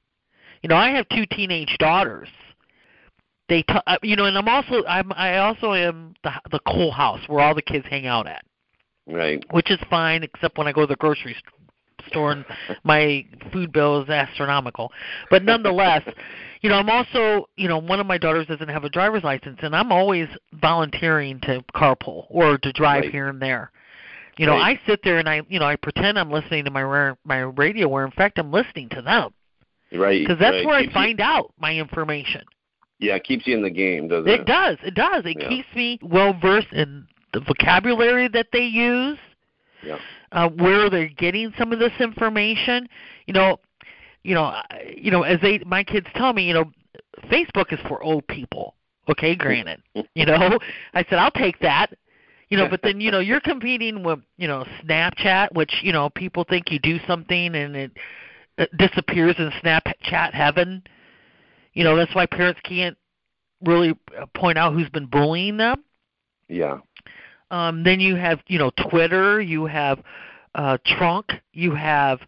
You 0.62 0.68
know, 0.68 0.76
I 0.76 0.90
have 0.90 1.06
two 1.10 1.26
teenage 1.26 1.76
daughters. 1.78 2.28
They, 3.48 3.62
t- 3.62 3.74
uh, 3.86 3.98
you 4.02 4.16
know, 4.16 4.24
and 4.24 4.38
I'm 4.38 4.48
also 4.48 4.84
I'm 4.86 5.12
I 5.12 5.38
also 5.38 5.74
am 5.74 6.14
the 6.22 6.32
the 6.50 6.60
cool 6.66 6.90
house 6.90 7.20
where 7.26 7.44
all 7.44 7.54
the 7.54 7.62
kids 7.62 7.84
hang 7.88 8.06
out 8.06 8.26
at. 8.26 8.44
Right. 9.06 9.44
Which 9.50 9.70
is 9.70 9.78
fine, 9.90 10.22
except 10.22 10.56
when 10.56 10.66
I 10.66 10.72
go 10.72 10.82
to 10.82 10.86
the 10.86 10.96
grocery 10.96 11.36
store 12.08 12.32
and 12.32 12.44
my 12.84 13.26
food 13.52 13.72
bill 13.72 14.02
is 14.02 14.08
astronomical. 14.08 14.90
But 15.30 15.44
nonetheless, 15.44 16.02
you 16.62 16.70
know, 16.70 16.76
I'm 16.76 16.88
also, 16.88 17.46
you 17.56 17.68
know, 17.68 17.78
one 17.78 18.00
of 18.00 18.06
my 18.06 18.18
daughters 18.18 18.46
doesn't 18.46 18.68
have 18.68 18.84
a 18.84 18.88
driver's 18.88 19.24
license, 19.24 19.58
and 19.62 19.76
I'm 19.76 19.92
always 19.92 20.28
volunteering 20.54 21.40
to 21.40 21.62
carpool 21.74 22.26
or 22.30 22.56
to 22.58 22.72
drive 22.72 23.02
right. 23.04 23.12
here 23.12 23.28
and 23.28 23.40
there. 23.40 23.70
You 24.38 24.46
know, 24.46 24.52
right. 24.52 24.78
I 24.78 24.86
sit 24.86 25.00
there 25.04 25.18
and 25.18 25.28
I, 25.28 25.42
you 25.48 25.60
know, 25.60 25.66
I 25.66 25.76
pretend 25.76 26.18
I'm 26.18 26.30
listening 26.30 26.64
to 26.64 26.70
my 26.70 27.14
my 27.24 27.40
radio, 27.40 27.88
where 27.88 28.04
in 28.04 28.10
fact 28.12 28.38
I'm 28.38 28.50
listening 28.50 28.88
to 28.90 29.02
them. 29.02 29.32
Right. 29.92 30.26
Because 30.26 30.40
that's 30.40 30.54
right. 30.54 30.66
where 30.66 30.74
I 30.74 30.92
find 30.92 31.20
out 31.20 31.52
my 31.58 31.76
information. 31.76 32.42
Yeah, 32.98 33.16
it 33.16 33.24
keeps 33.24 33.46
you 33.46 33.54
in 33.56 33.62
the 33.62 33.70
game, 33.70 34.08
doesn't 34.08 34.28
It 34.30 34.40
it? 34.40 34.46
does. 34.46 34.78
It 34.82 34.94
does. 34.94 35.24
It 35.26 35.36
Yeah. 35.40 35.48
keeps 35.48 35.68
me 35.74 35.98
well 36.02 36.32
versed 36.32 36.72
in 36.72 37.06
the 37.32 37.40
vocabulary 37.40 38.28
that 38.28 38.48
they 38.52 38.64
use. 38.64 39.18
Yeah. 39.82 39.98
Uh, 40.32 40.48
where 40.48 40.88
they're 40.88 41.08
getting 41.08 41.52
some 41.58 41.72
of 41.72 41.78
this 41.78 41.92
information. 42.00 42.88
You 43.26 43.34
know, 43.34 43.60
you 44.22 44.34
know, 44.34 44.54
you 44.96 45.10
know, 45.10 45.22
as 45.22 45.40
they 45.40 45.58
my 45.66 45.84
kids 45.84 46.06
tell 46.14 46.32
me, 46.32 46.44
you 46.48 46.54
know, 46.54 46.72
Facebook 47.30 47.72
is 47.72 47.80
for 47.86 48.02
old 48.02 48.26
people. 48.28 48.74
Okay, 49.08 49.34
granted. 49.36 49.82
you 50.14 50.24
know, 50.24 50.58
I 50.94 51.04
said 51.04 51.18
I'll 51.18 51.30
take 51.30 51.58
that. 51.60 51.92
You 52.50 52.58
know, 52.58 52.68
but 52.68 52.82
then 52.82 53.00
you 53.00 53.10
know 53.10 53.20
you're 53.20 53.40
competing 53.40 54.02
with 54.04 54.20
you 54.38 54.46
know 54.46 54.64
Snapchat, 54.84 55.52
which 55.54 55.80
you 55.82 55.92
know 55.92 56.10
people 56.10 56.44
think 56.48 56.70
you 56.70 56.78
do 56.78 56.98
something 57.06 57.54
and 57.54 57.74
it, 57.74 57.90
it 58.58 58.76
disappears 58.76 59.34
in 59.38 59.50
Snapchat 59.62 60.32
heaven. 60.32 60.82
You 61.74 61.84
know 61.84 61.96
that's 61.96 62.14
why 62.14 62.26
parents 62.26 62.60
can't 62.64 62.96
really 63.64 63.94
uh, 64.18 64.26
point 64.34 64.58
out 64.58 64.72
who's 64.72 64.88
been 64.90 65.06
bullying 65.06 65.56
them. 65.56 65.84
Yeah. 66.48 66.78
Um, 67.50 67.82
then 67.84 68.00
you 68.00 68.16
have 68.16 68.40
you 68.46 68.58
know 68.58 68.70
Twitter, 68.90 69.40
you 69.40 69.66
have 69.66 70.00
uh, 70.54 70.78
Trunk, 70.86 71.32
you 71.52 71.74
have 71.74 72.20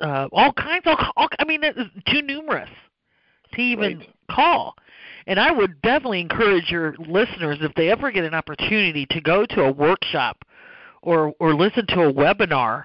uh, 0.00 0.28
all 0.32 0.52
kinds 0.52 0.86
of. 0.86 0.98
All, 1.16 1.28
I 1.38 1.44
mean, 1.44 1.62
it's 1.62 1.78
too 2.06 2.22
numerous 2.22 2.70
to 3.52 3.60
even 3.60 3.98
Right. 3.98 4.08
call. 4.30 4.74
And 5.26 5.40
I 5.40 5.50
would 5.50 5.80
definitely 5.80 6.20
encourage 6.20 6.70
your 6.70 6.94
listeners, 6.98 7.58
if 7.60 7.74
they 7.74 7.90
ever 7.90 8.10
get 8.10 8.24
an 8.24 8.34
opportunity, 8.34 9.06
to 9.06 9.20
go 9.20 9.46
to 9.46 9.62
a 9.62 9.72
workshop 9.72 10.44
or 11.02 11.32
or 11.38 11.54
listen 11.54 11.86
to 11.88 12.02
a 12.02 12.12
webinar 12.12 12.84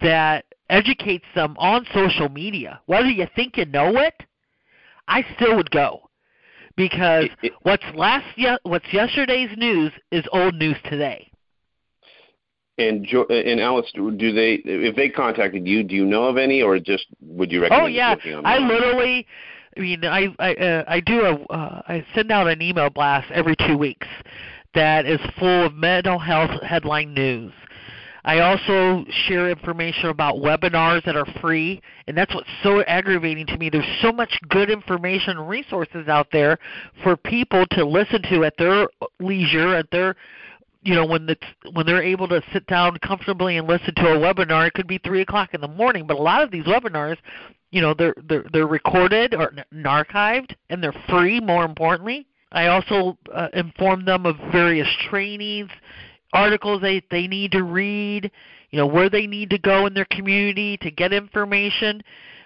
that 0.00 0.44
educates 0.70 1.24
them 1.34 1.56
on 1.58 1.86
social 1.94 2.28
media. 2.28 2.80
Whether 2.86 3.10
you 3.10 3.26
think 3.34 3.56
you 3.56 3.64
know 3.64 3.96
it, 3.98 4.14
I 5.08 5.24
still 5.34 5.56
would 5.56 5.70
go 5.70 6.08
because 6.76 7.24
It- 7.24 7.32
it- 7.42 7.52
what's 7.62 7.84
last 7.94 8.26
ye- 8.36 8.58
what's 8.62 8.90
yesterday's 8.92 9.56
news 9.56 9.92
is 10.12 10.24
old 10.32 10.54
news 10.54 10.76
today. 10.84 11.30
And 12.78 13.04
jo- 13.04 13.26
and 13.26 13.60
Alice, 13.60 13.90
do 13.92 14.32
they 14.32 14.54
if 14.64 14.94
they 14.94 15.08
contacted 15.08 15.66
you, 15.66 15.82
do 15.82 15.96
you 15.96 16.06
know 16.06 16.24
of 16.24 16.36
any, 16.36 16.62
or 16.62 16.78
just 16.78 17.06
would 17.20 17.50
you 17.50 17.62
recommend 17.62 17.84
Oh 17.84 17.86
yeah, 17.88 18.14
I 18.44 18.58
literally, 18.58 19.26
I 19.76 19.80
mean, 19.80 20.04
I 20.04 20.32
I 20.38 20.54
uh, 20.54 20.84
I 20.86 21.00
do 21.00 21.24
a 21.24 21.34
uh, 21.52 21.82
I 21.88 22.04
send 22.14 22.30
out 22.30 22.46
an 22.46 22.62
email 22.62 22.88
blast 22.88 23.28
every 23.32 23.56
two 23.56 23.76
weeks 23.76 24.06
that 24.74 25.06
is 25.06 25.20
full 25.40 25.64
of 25.64 25.74
mental 25.74 26.20
health 26.20 26.62
headline 26.62 27.14
news. 27.14 27.52
I 28.24 28.40
also 28.40 29.04
share 29.26 29.50
information 29.50 30.08
about 30.10 30.36
webinars 30.36 31.04
that 31.04 31.16
are 31.16 31.26
free, 31.40 31.80
and 32.06 32.16
that's 32.16 32.34
what's 32.34 32.48
so 32.62 32.82
aggravating 32.82 33.46
to 33.46 33.56
me. 33.56 33.70
There's 33.70 33.84
so 34.02 34.12
much 34.12 34.38
good 34.48 34.70
information 34.70 35.38
and 35.38 35.48
resources 35.48 36.08
out 36.08 36.28
there 36.32 36.58
for 37.02 37.16
people 37.16 37.64
to 37.72 37.84
listen 37.84 38.22
to 38.30 38.44
at 38.44 38.54
their 38.58 38.88
leisure, 39.20 39.74
at 39.74 39.90
their 39.90 40.16
you 40.82 40.94
know 40.94 41.04
when 41.04 41.28
it's 41.28 41.42
when 41.72 41.86
they're 41.86 42.02
able 42.02 42.28
to 42.28 42.42
sit 42.52 42.66
down 42.66 42.96
comfortably 42.98 43.56
and 43.56 43.66
listen 43.66 43.94
to 43.96 44.12
a 44.12 44.16
webinar 44.16 44.66
it 44.66 44.74
could 44.74 44.86
be 44.86 44.98
three 44.98 45.20
o'clock 45.20 45.52
in 45.52 45.60
the 45.60 45.68
morning 45.68 46.06
but 46.06 46.16
a 46.16 46.22
lot 46.22 46.42
of 46.42 46.50
these 46.52 46.64
webinars 46.64 47.16
you 47.72 47.80
know 47.80 47.94
they're 47.94 48.14
they're 48.28 48.44
they're 48.52 48.66
recorded 48.66 49.34
or 49.34 49.52
n- 49.52 49.84
archived 49.84 50.54
and 50.70 50.82
they're 50.82 50.94
free 51.08 51.40
more 51.40 51.64
importantly 51.64 52.26
i 52.52 52.68
also 52.68 53.18
uh, 53.34 53.48
inform 53.54 54.04
them 54.04 54.24
of 54.24 54.36
various 54.52 54.88
trainings 55.10 55.70
articles 56.32 56.80
they 56.82 57.02
they 57.10 57.26
need 57.26 57.52
to 57.52 57.62
read 57.62 58.30
you 58.70 58.78
know 58.78 58.86
where 58.86 59.08
they 59.08 59.26
need 59.26 59.50
to 59.50 59.58
go 59.58 59.86
in 59.86 59.94
their 59.94 60.06
community 60.10 60.76
to 60.78 60.90
get 60.90 61.12
information. 61.12 62.02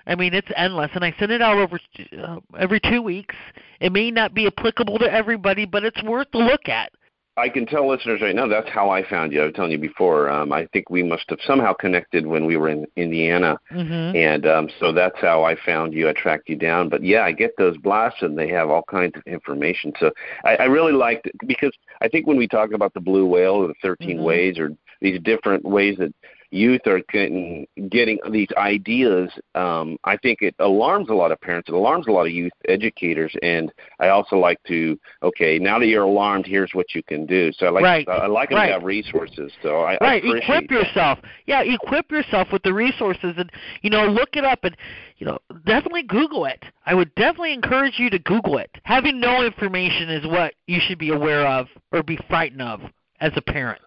I 0.07 0.15
mean 0.15 0.35
it's 0.35 0.49
endless 0.57 0.91
and 0.95 1.05
i 1.05 1.15
send 1.19 1.33
it 1.33 1.43
out 1.43 1.59
over 1.59 1.79
uh, 2.19 2.41
every 2.59 2.81
two 2.81 3.03
weeks. 3.03 3.35
It 3.81 3.93
may 3.93 4.11
not 4.11 4.35
be 4.35 4.47
applicable 4.47 4.99
to 5.01 5.12
everybody 5.12 5.65
but 5.65 5.85
it's 5.85 6.03
worth 6.03 6.29
a 6.35 6.39
look 6.39 6.69
at 6.69 6.93
I 7.37 7.49
can 7.49 7.65
tell 7.65 7.89
listeners 7.89 8.21
right 8.21 8.35
now 8.35 8.47
that's 8.47 8.69
how 8.69 8.91
I 8.91 9.03
found 9.09 9.33
you. 9.33 9.41
I 9.41 9.47
was 9.47 9.55
telling 9.55 9.71
you 9.73 9.79
before. 9.79 10.29
Um, 10.29 10.53
I 10.53 10.67
think 10.73 10.91
we 10.91 11.03
must 11.03 11.25
have 11.31 11.39
somehow 11.47 11.73
connected 11.73 12.27
when 12.27 12.45
we 12.45 12.59
were 12.59 12.69
in 12.69 12.87
Indiana, 12.97 13.59
mhm 13.71 14.15
and 14.15 14.47
um, 14.47 14.69
so 14.79 14.93
that's 14.93 15.19
how 15.21 15.43
I 15.43 15.57
found 15.65 15.95
you. 15.95 16.09
I 16.09 16.12
tracked 16.12 16.51
you 16.51 16.57
down. 16.57 16.91
But 16.91 17.03
yeah, 17.03 17.23
I 17.23 17.33
get 17.33 17.53
those 17.57 17.79
blasts, 17.79 18.21
and 18.21 18.37
they 18.39 18.49
have 18.49 18.69
all 18.69 18.83
kinds 18.83 19.15
of 19.17 19.23
information. 19.25 19.95
So 19.99 20.11
I, 20.45 20.57
I 20.57 20.65
really 20.65 20.93
liked 20.93 21.27
it 21.27 21.35
because 21.47 21.73
I 22.03 22.09
think 22.09 22.27
when 22.27 22.37
we 22.37 22.47
talk 22.47 22.73
about 22.73 22.93
the 22.93 23.01
blue 23.01 23.25
whale 23.25 23.55
or 23.55 23.69
the 23.69 23.75
13 23.81 24.19
Mhm. 24.19 24.23
ways 24.25 24.59
or 24.59 24.73
these 25.01 25.19
different 25.23 25.65
ways 25.65 25.97
that 25.99 26.12
youth 26.53 26.83
are 26.87 27.01
getting 27.11 27.67
getting 27.89 28.19
these 28.31 28.49
ideas, 28.57 29.31
um, 29.55 29.97
I 30.05 30.17
think 30.17 30.43
it 30.43 30.55
alarms 30.59 31.09
a 31.09 31.15
lot 31.15 31.33
of 31.33 31.41
parents. 31.41 31.69
It 31.69 31.75
alarms 31.75 32.07
a 32.07 32.13
lot 32.13 32.27
of 32.27 32.33
youth 32.33 32.53
educators, 32.69 33.35
and 33.43 33.73
I 33.99 34.09
also 34.09 34.37
like 34.37 34.63
to 34.69 34.99
okay, 35.23 35.59
now 35.59 35.79
that 35.79 35.87
you're 35.87 36.05
alarmed, 36.05 36.47
here's 36.47 36.71
what 36.75 36.95
you 36.95 37.03
can 37.03 37.27
do. 37.27 37.51
So 37.53 37.67
I 37.67 37.71
like 37.71 37.83
Right. 37.83 38.09
I 38.09 38.27
like 38.27 38.51
them 38.51 38.59
Right. 38.59 38.67
to 38.69 38.73
have 38.75 38.85
resources. 38.85 39.53
So 39.63 39.81
I, 39.81 39.95
I 39.95 40.13
right 40.13 40.25
appreciate 40.25 40.65
equip 40.65 40.71
yourself 40.71 41.19
yeah 41.47 41.63
equip 41.63 42.11
yourself 42.11 42.49
with 42.53 42.63
the 42.63 42.73
resources 42.73 43.35
and 43.37 43.51
you 43.83 43.91
know 43.91 44.07
look 44.07 44.31
it 44.35 44.45
up 44.45 44.65
and 44.65 44.77
you 45.19 45.27
know 45.27 45.39
definitely 45.65 46.03
google 46.03 46.45
it 46.45 46.63
i 46.87 46.95
would 46.95 47.15
definitely 47.15 47.53
encourage 47.53 47.99
you 47.99 48.11
to 48.11 48.19
google 48.19 48.59
it 48.59 48.71
having 48.85 49.21
no 49.21 49.45
information 49.45 50.09
is 50.11 50.27
what 50.27 50.55
you 50.67 50.81
should 50.81 50.99
be 50.99 51.11
aware 51.11 51.47
of 51.47 51.67
or 51.93 52.03
be 52.03 52.19
frightened 52.29 52.63
of 52.63 52.81
as 53.21 53.33
a 53.37 53.43
parent 53.43 53.83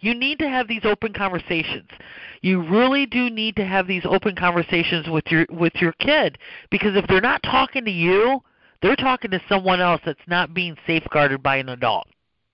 you 0.00 0.14
need 0.14 0.38
to 0.38 0.48
have 0.48 0.68
these 0.68 0.84
open 0.84 1.12
conversations 1.12 1.88
you 2.42 2.62
really 2.62 3.06
do 3.06 3.28
need 3.30 3.56
to 3.56 3.64
have 3.64 3.86
these 3.86 4.02
open 4.04 4.34
conversations 4.34 5.08
with 5.08 5.24
your 5.30 5.46
with 5.50 5.74
your 5.76 5.92
kid 5.92 6.38
because 6.70 6.96
if 6.96 7.06
they're 7.06 7.20
not 7.20 7.42
talking 7.42 7.84
to 7.84 7.90
you 7.90 8.42
they're 8.82 8.96
talking 8.96 9.30
to 9.30 9.40
someone 9.48 9.80
else 9.80 10.00
that's 10.04 10.18
not 10.26 10.54
being 10.54 10.76
safeguarded 10.86 11.42
by 11.42 11.56
an 11.56 11.68
adult 11.68 12.06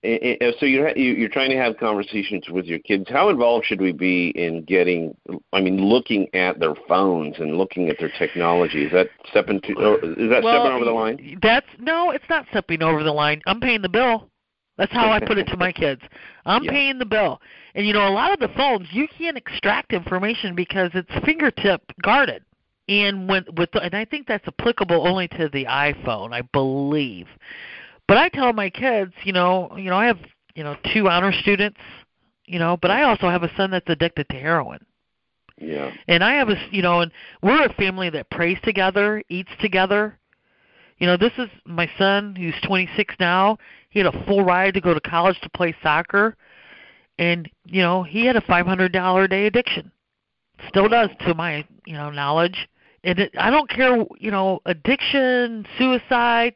And- 0.03 0.37
and 0.41 0.53
So 0.59 0.65
you're 0.67 0.95
you- 0.95 1.13
you're 1.15 1.29
trying 1.29 1.49
to 1.49 1.57
have 1.57 1.77
conversations 1.77 2.47
with 2.49 2.65
your 2.65 2.79
kids. 2.79 3.09
How 3.09 3.29
involved 3.29 3.65
should 3.65 3.81
we 3.81 3.91
be 3.91 4.29
in 4.29 4.61
getting? 4.63 5.15
I 5.51 5.59
mean, 5.59 5.83
looking 5.83 6.27
at 6.35 6.59
their 6.59 6.75
phones 6.87 7.39
and 7.39 7.57
looking 7.57 7.89
at 7.89 7.97
their 7.97 8.09
technology. 8.09 8.85
Is 8.85 8.91
that 8.91 9.09
stepping 9.31 9.59
to? 9.61 9.73
Or 9.73 9.95
is 9.99 10.29
that 10.29 10.43
well, 10.43 10.61
stepping 10.61 10.75
over 10.75 10.85
the 10.85 10.91
line? 10.91 11.39
That's 11.41 11.65
no, 11.79 12.11
it's 12.11 12.29
not 12.29 12.45
stepping 12.51 12.83
over 12.83 13.03
the 13.03 13.11
line. 13.11 13.41
I'm 13.47 13.59
paying 13.59 13.81
the 13.81 13.89
bill. 13.89 14.29
That's 14.77 14.93
how 14.93 15.11
I 15.11 15.19
put 15.19 15.39
it 15.39 15.47
to 15.47 15.57
my 15.57 15.71
kids. 15.83 16.03
I'm 16.47 16.63
Yeah. 16.63 16.71
paying 16.71 16.97
the 16.97 17.05
bill. 17.05 17.41
And 17.75 17.85
you 17.85 17.93
know, 17.93 18.07
a 18.07 18.09
lot 18.09 18.31
of 18.31 18.39
the 18.39 18.47
phones 18.49 18.87
you 18.91 19.07
can't 19.07 19.37
extract 19.37 19.93
information 19.93 20.55
because 20.55 20.91
it's 20.93 21.13
fingertip 21.25 21.81
guarded. 22.01 22.43
And 22.89 23.27
when 23.27 23.45
with 23.55 23.71
the, 23.71 23.81
and 23.81 23.93
I 23.93 24.05
think 24.05 24.27
that's 24.27 24.47
applicable 24.47 25.07
only 25.07 25.27
to 25.29 25.49
the 25.49 25.65
iPhone, 25.65 26.33
I 26.33 26.41
believe. 26.41 27.27
But 28.07 28.17
I 28.17 28.29
tell 28.29 28.53
my 28.53 28.69
kids, 28.69 29.13
you 29.23 29.33
know, 29.33 29.75
you 29.75 29.89
know, 29.89 29.97
I 29.97 30.05
have, 30.05 30.19
you 30.55 30.63
know, 30.63 30.77
two 30.93 31.09
honor 31.09 31.33
students, 31.33 31.79
you 32.45 32.59
know, 32.59 32.77
but 32.77 32.89
I 32.89 33.01
mm-hmm. 33.01 33.09
also 33.09 33.29
have 33.29 33.43
a 33.43 33.53
son 33.55 33.71
that's 33.71 33.89
addicted 33.89 34.29
to 34.29 34.35
heroin. 34.37 34.79
Yeah. 35.59 35.91
And 36.07 36.23
I 36.23 36.33
have 36.35 36.49
a, 36.49 36.55
you 36.71 36.81
know, 36.81 37.01
and 37.01 37.11
we're 37.41 37.65
a 37.65 37.73
family 37.73 38.09
that 38.11 38.29
prays 38.29 38.57
together, 38.63 39.23
eats 39.29 39.51
together. 39.59 40.17
You 40.99 41.07
know, 41.07 41.17
this 41.17 41.33
is 41.37 41.49
my 41.65 41.89
son 41.97 42.35
who's 42.35 42.55
26 42.63 43.15
now. 43.19 43.57
He 43.97 44.03
had 44.03 44.13
a 44.13 44.25
full 44.25 44.45
ride 44.45 44.75
to 44.75 44.79
go 44.79 44.93
to 44.93 45.01
college 45.01 45.39
to 45.41 45.49
play 45.49 45.75
soccer, 45.81 46.37
and 47.17 47.49
you 47.65 47.81
know, 47.81 48.03
he 48.03 48.27
had 48.27 48.35
a 48.35 48.41
$500 48.41 49.23
a 49.23 49.27
day 49.27 49.47
addiction. 49.47 49.91
Still 50.67 50.87
does, 50.87 51.09
to 51.21 51.33
my 51.33 51.65
you 51.87 51.93
know 51.93 52.11
knowledge. 52.11 52.69
And 53.03 53.17
it, 53.17 53.31
I 53.39 53.49
don't 53.49 53.67
care, 53.67 54.05
you 54.19 54.29
know, 54.29 54.59
addiction, 54.67 55.65
suicide, 55.79 56.53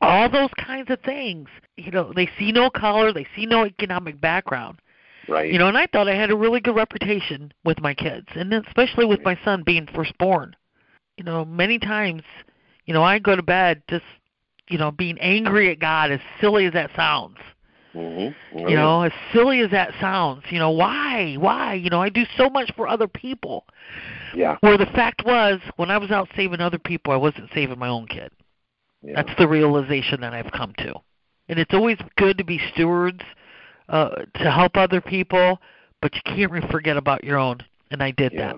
all 0.00 0.28
those 0.28 0.50
kinds 0.58 0.90
of 0.90 1.00
things. 1.02 1.48
You 1.76 1.92
know, 1.92 2.12
they 2.16 2.28
see 2.36 2.50
no 2.50 2.68
color, 2.68 3.12
they 3.12 3.28
see 3.36 3.46
no 3.46 3.64
economic 3.64 4.20
background. 4.20 4.80
Right. 5.28 5.52
You 5.52 5.60
know, 5.60 5.68
and 5.68 5.78
I 5.78 5.86
thought 5.86 6.08
I 6.08 6.16
had 6.16 6.32
a 6.32 6.36
really 6.36 6.58
good 6.58 6.74
reputation 6.74 7.52
with 7.64 7.80
my 7.80 7.94
kids, 7.94 8.26
and 8.34 8.52
especially 8.52 9.04
with 9.06 9.20
my 9.22 9.38
son 9.44 9.62
being 9.64 9.86
firstborn. 9.94 10.56
You 11.16 11.22
know, 11.22 11.44
many 11.44 11.78
times, 11.78 12.22
you 12.86 12.92
know, 12.92 13.04
I 13.04 13.20
go 13.20 13.36
to 13.36 13.42
bed 13.42 13.84
just, 13.88 14.04
you 14.68 14.78
know, 14.78 14.90
being 14.90 15.18
angry 15.18 15.70
at 15.70 15.78
God, 15.78 16.10
as 16.10 16.20
silly 16.40 16.66
as 16.66 16.72
that 16.72 16.90
sounds. 16.96 17.36
Mm-hmm. 17.94 18.58
You 18.58 18.76
know, 18.76 19.02
as 19.02 19.12
silly 19.32 19.60
as 19.60 19.70
that 19.70 19.92
sounds, 20.00 20.42
you 20.50 20.58
know, 20.58 20.70
why? 20.70 21.36
Why? 21.38 21.74
You 21.74 21.88
know, 21.88 22.02
I 22.02 22.10
do 22.10 22.24
so 22.36 22.50
much 22.50 22.70
for 22.76 22.86
other 22.86 23.08
people. 23.08 23.64
Yeah. 24.34 24.56
Where 24.60 24.76
the 24.76 24.86
fact 24.86 25.24
was, 25.24 25.60
when 25.76 25.90
I 25.90 25.96
was 25.96 26.10
out 26.10 26.28
saving 26.36 26.60
other 26.60 26.78
people, 26.78 27.14
I 27.14 27.16
wasn't 27.16 27.48
saving 27.54 27.78
my 27.78 27.88
own 27.88 28.06
kid. 28.06 28.30
yeah. 29.02 29.14
That's 29.16 29.38
the 29.38 29.48
realization 29.48 30.20
that 30.20 30.34
I've 30.34 30.52
come 30.52 30.74
to. 30.78 30.94
And 31.48 31.58
it's 31.58 31.72
always 31.72 31.96
good 32.18 32.36
to 32.36 32.44
be 32.44 32.60
stewards 32.74 33.22
uh, 33.88 34.10
to 34.34 34.50
help 34.50 34.76
other 34.76 35.00
people, 35.00 35.58
but 36.02 36.14
you 36.14 36.20
can't 36.24 36.70
forget 36.70 36.98
about 36.98 37.24
your 37.24 37.38
own. 37.38 37.58
And 37.90 38.02
I 38.02 38.10
did 38.10 38.32
Yeah. 38.32 38.54
that. 38.54 38.56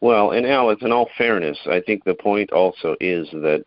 Well, 0.00 0.32
and 0.32 0.46
Alice, 0.46 0.78
in 0.80 0.90
all 0.90 1.10
fairness, 1.18 1.58
I 1.66 1.80
think 1.80 2.04
the 2.04 2.14
point 2.14 2.50
also 2.50 2.96
is 3.00 3.28
that 3.32 3.64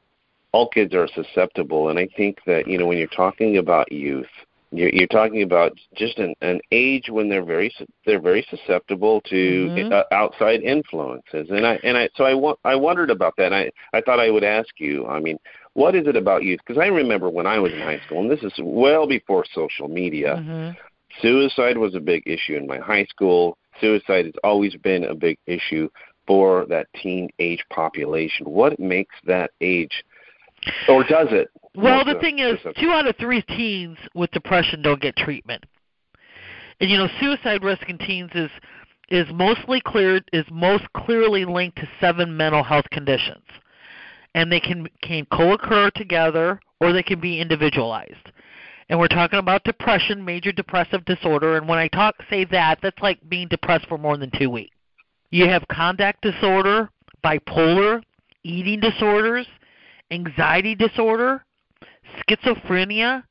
all 0.54 0.70
kids 0.70 0.94
are 0.94 1.08
susceptible, 1.08 1.90
and 1.90 2.00
I 2.00 2.08
think 2.16 2.38
that 2.46 2.68
you 2.68 2.78
know 2.78 2.86
when 2.86 2.98
you're 2.98 3.08
talking 3.08 3.58
about 3.58 3.92
youth, 3.92 4.30
you're, 4.72 4.90
you're 4.90 5.08
talking 5.08 5.42
about 5.44 5.74
just 5.96 6.18
an, 6.20 6.34
an 6.42 6.62
age 6.72 7.10
when 7.10 7.28
they're 7.30 7.44
very 7.44 7.74
they're 8.06 8.22
very 8.22 8.46
susceptible 8.50 9.22
to 9.22 9.70
Mhm. 9.76 9.92
uh, 9.92 10.04
outside 10.12 10.62
influences, 10.62 11.50
and 11.50 11.66
I 11.66 11.80
and 11.84 11.98
I 11.98 12.10
so 12.16 12.24
I 12.24 12.34
wa- 12.34 12.56
I 12.64 12.76
wondered 12.76 13.10
about 13.10 13.36
that. 13.38 13.52
And 13.52 13.56
I 13.56 13.72
I 13.94 14.02
thought 14.02 14.20
I 14.20 14.30
would 14.30 14.44
ask 14.44 14.80
you. 14.80 15.06
I 15.08 15.20
mean, 15.20 15.38
what 15.74 15.96
is 15.96 16.08
it 16.08 16.16
about 16.16 16.44
youth? 16.44 16.60
Because 16.66 16.82
I 16.82 16.88
remember 16.88 17.30
when 17.30 17.48
I 17.48 17.60
was 17.60 17.74
in 17.74 17.80
high 17.80 18.00
school, 18.06 18.22
and 18.22 18.32
this 18.32 18.44
is 18.44 18.54
well 18.62 19.06
before 19.08 19.44
social 19.54 19.88
media. 19.88 20.38
hmm 20.38 20.70
Suicide 21.22 21.78
was 21.78 21.94
a 21.94 22.00
big 22.00 22.24
issue 22.26 22.56
in 22.56 22.66
my 22.66 22.80
high 22.80 23.06
school. 23.06 23.56
Suicide 23.80 24.26
has 24.26 24.34
always 24.44 24.76
been 24.78 25.04
a 25.04 25.14
big 25.14 25.38
issue 25.46 25.88
for 26.26 26.66
that 26.70 26.88
teen 26.96 27.30
age 27.38 27.64
population. 27.70 28.50
What 28.50 28.80
makes 28.80 29.16
that 29.26 29.52
age, 29.62 30.04
or 30.88 31.04
does 31.04 31.28
it? 31.32 31.50
Well, 31.76 32.06
the 32.06 32.20
thing 32.20 32.40
is, 32.40 32.60
two 32.80 32.92
out 32.92 33.08
of 33.08 33.16
three 33.18 33.42
teens 33.42 33.98
with 34.14 34.32
depression 34.32 34.82
don't 34.82 35.02
get 35.02 35.16
treatment. 35.16 35.64
And 36.80 36.90
you 36.90 36.98
know, 36.98 37.08
suicide 37.20 37.64
risk 37.64 37.90
in 37.90 37.98
teens 37.98 38.32
is 38.36 38.52
is 39.10 39.28
mostly 39.34 39.82
cleared 39.82 40.24
is 40.34 40.46
most 40.52 40.84
clearly 40.96 41.46
linked 41.46 41.78
to 41.78 41.90
seven 42.00 42.36
mental 42.36 42.64
health 42.64 42.90
conditions, 42.92 43.44
and 44.36 44.52
they 44.52 44.60
can 44.60 44.88
can 45.02 45.26
co-occur 45.32 45.90
together 45.92 46.60
or 46.80 46.94
they 46.94 47.04
can 47.04 47.20
be 47.20 47.40
individualized. 47.40 48.32
And 48.90 49.00
we're 49.00 49.08
talking 49.08 49.40
about 49.40 49.64
depression, 49.64 50.24
major 50.24 50.52
depressive 50.52 51.06
disorder. 51.06 51.58
And 51.58 51.68
when 51.68 51.80
I 51.80 51.88
talk 51.88 52.16
say 52.30 52.46
that, 52.46 52.80
that's 52.84 53.02
like 53.02 53.18
being 53.30 53.48
depressed 53.48 53.88
for 53.88 53.98
more 53.98 54.18
than 54.18 54.30
two 54.38 54.50
weeks. 54.50 54.76
You 55.32 55.48
have 55.48 55.64
conduct 55.72 56.22
disorder, 56.22 56.90
bipolar, 57.24 58.04
eating 58.44 58.82
disorders, 58.82 59.48
anxiety 60.14 60.76
disorder, 60.76 61.44
schizophrenia, 62.20 63.24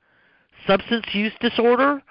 substance 0.67 1.07
use 1.13 1.33
disorder. 1.41 2.03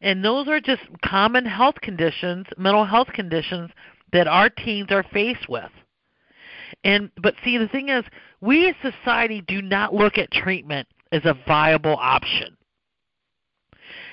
And 0.00 0.24
those 0.24 0.48
are 0.48 0.60
just 0.60 0.82
common 1.04 1.44
health 1.44 1.76
conditions, 1.82 2.46
mental 2.56 2.86
health 2.86 3.08
conditions 3.12 3.70
that 4.12 4.26
our 4.26 4.48
teens 4.48 4.88
are 4.90 5.04
faced 5.12 5.48
with. 5.48 5.70
And 6.84 7.10
but 7.20 7.34
see 7.44 7.58
the 7.58 7.68
thing 7.68 7.90
is, 7.90 8.04
we 8.40 8.68
as 8.68 8.74
society 8.80 9.42
do 9.46 9.60
not 9.60 9.92
look 9.92 10.16
at 10.16 10.30
treatment 10.30 10.88
as 11.12 11.22
a 11.24 11.36
viable 11.46 11.96
option. 12.00 12.56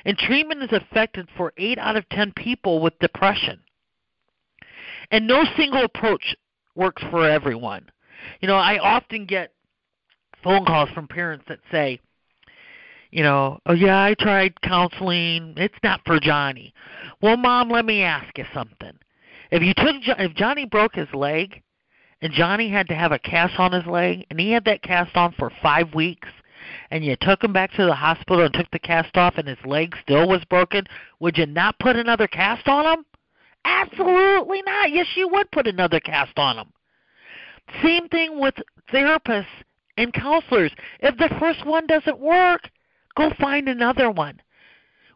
And 0.03 0.17
treatment 0.17 0.63
is 0.63 0.69
effective 0.71 1.27
for 1.35 1.53
8 1.57 1.77
out 1.77 1.95
of 1.95 2.07
10 2.09 2.33
people 2.35 2.81
with 2.81 2.97
depression. 2.99 3.59
And 5.11 5.27
no 5.27 5.45
single 5.55 5.83
approach 5.83 6.35
works 6.75 7.03
for 7.09 7.29
everyone. 7.29 7.89
You 8.41 8.47
know, 8.47 8.55
I 8.55 8.77
often 8.79 9.25
get 9.25 9.53
phone 10.43 10.65
calls 10.65 10.89
from 10.91 11.07
parents 11.07 11.45
that 11.47 11.59
say, 11.71 11.99
you 13.11 13.23
know, 13.23 13.59
oh 13.65 13.73
yeah, 13.73 14.03
I 14.03 14.13
tried 14.13 14.61
counseling. 14.61 15.53
It's 15.57 15.77
not 15.83 16.01
for 16.05 16.19
Johnny. 16.19 16.73
Well, 17.21 17.37
mom, 17.37 17.69
let 17.69 17.85
me 17.85 18.03
ask 18.03 18.37
you 18.37 18.45
something. 18.53 18.93
If 19.51 19.63
you 19.63 19.73
took 19.73 19.95
if 20.19 20.33
Johnny 20.35 20.65
broke 20.65 20.95
his 20.95 21.07
leg 21.13 21.61
and 22.21 22.33
Johnny 22.33 22.69
had 22.69 22.87
to 22.89 22.95
have 22.95 23.11
a 23.11 23.19
cast 23.19 23.59
on 23.59 23.71
his 23.71 23.85
leg 23.85 24.25
and 24.29 24.39
he 24.39 24.51
had 24.51 24.65
that 24.65 24.81
cast 24.81 25.15
on 25.15 25.33
for 25.37 25.51
5 25.61 25.93
weeks 25.93 26.27
and 26.91 27.03
you 27.03 27.15
took 27.21 27.43
him 27.43 27.53
back 27.53 27.71
to 27.73 27.85
the 27.85 27.95
hospital 27.95 28.43
and 28.43 28.53
took 28.53 28.69
the 28.71 28.79
cast 28.79 29.15
off 29.15 29.35
and 29.37 29.47
his 29.47 29.57
leg 29.65 29.95
still 30.01 30.27
was 30.27 30.43
broken, 30.45 30.85
would 31.19 31.37
you 31.37 31.45
not 31.45 31.79
put 31.79 31.95
another 31.95 32.27
cast 32.27 32.67
on 32.67 32.85
him? 32.85 33.05
Absolutely 33.63 34.61
not. 34.63 34.91
Yes, 34.91 35.07
you 35.15 35.27
would 35.29 35.49
put 35.51 35.67
another 35.67 35.99
cast 35.99 36.37
on 36.37 36.57
him. 36.57 36.67
Same 37.83 38.07
thing 38.09 38.39
with 38.39 38.55
therapists 38.93 39.45
and 39.97 40.13
counselors. 40.13 40.71
If 40.99 41.17
the 41.17 41.29
first 41.39 41.65
one 41.65 41.87
doesn't 41.87 42.19
work, 42.19 42.69
go 43.15 43.31
find 43.39 43.67
another 43.67 44.09
one. 44.11 44.41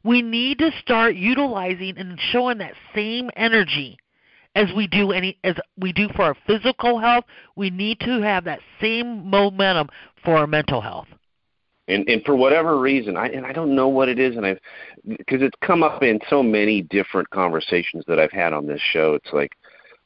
We 0.04 0.22
need 0.22 0.58
to 0.60 0.72
start 0.82 1.16
utilizing 1.16 1.98
and 1.98 2.20
showing 2.32 2.58
that 2.58 2.74
same 2.96 3.30
energy 3.36 3.98
as 4.56 4.68
we 4.76 4.88
do 4.88 5.12
any 5.12 5.38
as 5.44 5.56
we 5.78 5.94
do 5.94 6.10
for 6.16 6.24
our 6.24 6.36
physical 6.48 7.00
health. 7.00 7.26
We 7.56 7.70
need 7.70 8.00
to 8.02 8.22
have 8.22 8.44
that 8.46 8.60
same 8.82 9.30
momentum 9.30 9.90
for 10.24 10.36
our 10.38 10.48
mental 10.48 10.82
health. 10.82 11.08
and 11.88 12.08
and 12.10 12.24
for 12.24 12.36
whatever 12.36 12.80
reason, 12.80 13.18
I 13.18 13.28
and 13.28 13.46
I 13.46 13.54
don't 13.54 13.76
know 13.76 13.88
what 13.88 14.10
it 14.10 14.20
is, 14.20 14.36
and 14.36 14.46
I've 14.46 14.60
because 15.08 15.42
it's 15.42 15.58
come 15.62 15.84
up 15.84 16.04
in 16.04 16.20
so 16.30 16.42
many 16.42 16.82
different 16.82 17.30
conversations 17.30 18.04
that 18.08 18.20
I've 18.20 18.32
had 18.32 18.54
on 18.54 18.66
this 18.66 18.82
show. 18.82 19.14
It's 19.14 19.34
like, 19.34 19.52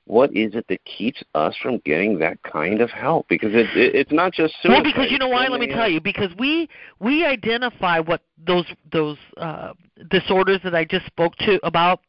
what 0.06 0.36
is 0.36 0.54
it 0.54 0.66
that 0.70 0.84
keeps 0.86 1.24
us 1.34 1.56
from 1.62 1.80
getting 1.80 2.20
that 2.20 2.42
kind 2.44 2.82
of 2.82 2.92
help? 2.92 3.28
Because 3.28 3.54
it, 3.54 3.76
it 3.76 3.96
it's 3.96 4.12
not 4.12 4.34
just 4.34 4.54
suicide. 4.62 4.84
Well, 4.84 4.84
because 4.84 5.12
you 5.12 5.18
know 5.18 5.28
why? 5.28 5.48
Let 5.48 5.60
me 5.60 5.68
tell 5.68 5.90
you. 5.90 6.00
Because 6.00 6.30
we 6.38 6.70
we 7.00 7.26
identify 7.26 8.00
what 8.00 8.22
those 8.46 8.66
those 8.92 9.18
uh, 9.38 9.74
disorders 10.10 10.60
that 10.64 10.76
I 10.76 10.86
just 10.86 11.06
spoke 11.08 11.36
to 11.38 11.60
about. 11.66 12.02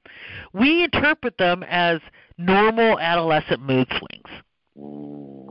We 0.52 0.84
interpret 0.84 1.38
them 1.38 1.62
as 1.62 2.00
normal 2.38 2.98
adolescent 2.98 3.60
mood 3.62 3.88
swings. 3.88 4.42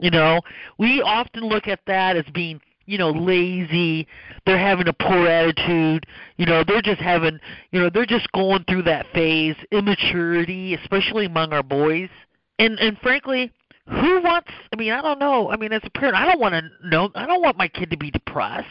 You 0.01 0.11
know, 0.11 0.41
we 0.77 1.01
often 1.01 1.45
look 1.45 1.67
at 1.67 1.79
that 1.87 2.15
as 2.15 2.25
being, 2.31 2.61
you 2.85 2.99
know, 2.99 3.09
lazy. 3.09 4.07
They're 4.45 4.59
having 4.59 4.87
a 4.87 4.93
poor 4.93 5.27
attitude. 5.27 6.05
You 6.37 6.45
know, 6.45 6.63
they're 6.63 6.83
just 6.83 7.01
having, 7.01 7.39
you 7.71 7.79
know, 7.79 7.89
they're 7.91 8.05
just 8.05 8.31
going 8.33 8.65
through 8.65 8.83
that 8.83 9.07
phase, 9.13 9.55
immaturity, 9.71 10.75
especially 10.75 11.25
among 11.25 11.53
our 11.53 11.63
boys. 11.63 12.09
And 12.59 12.79
and 12.79 12.97
frankly, 12.99 13.51
who 13.87 14.21
wants? 14.21 14.49
I 14.71 14.75
mean, 14.75 14.91
I 14.91 15.01
don't 15.01 15.19
know. 15.19 15.49
I 15.49 15.57
mean, 15.57 15.71
as 15.73 15.81
a 15.83 15.89
parent, 15.89 16.15
I 16.15 16.25
don't 16.25 16.39
want 16.39 16.53
to 16.53 16.87
know. 16.87 17.09
I 17.15 17.25
don't 17.25 17.41
want 17.41 17.57
my 17.57 17.67
kid 17.67 17.91
to 17.91 17.97
be 17.97 18.11
depressed. 18.11 18.67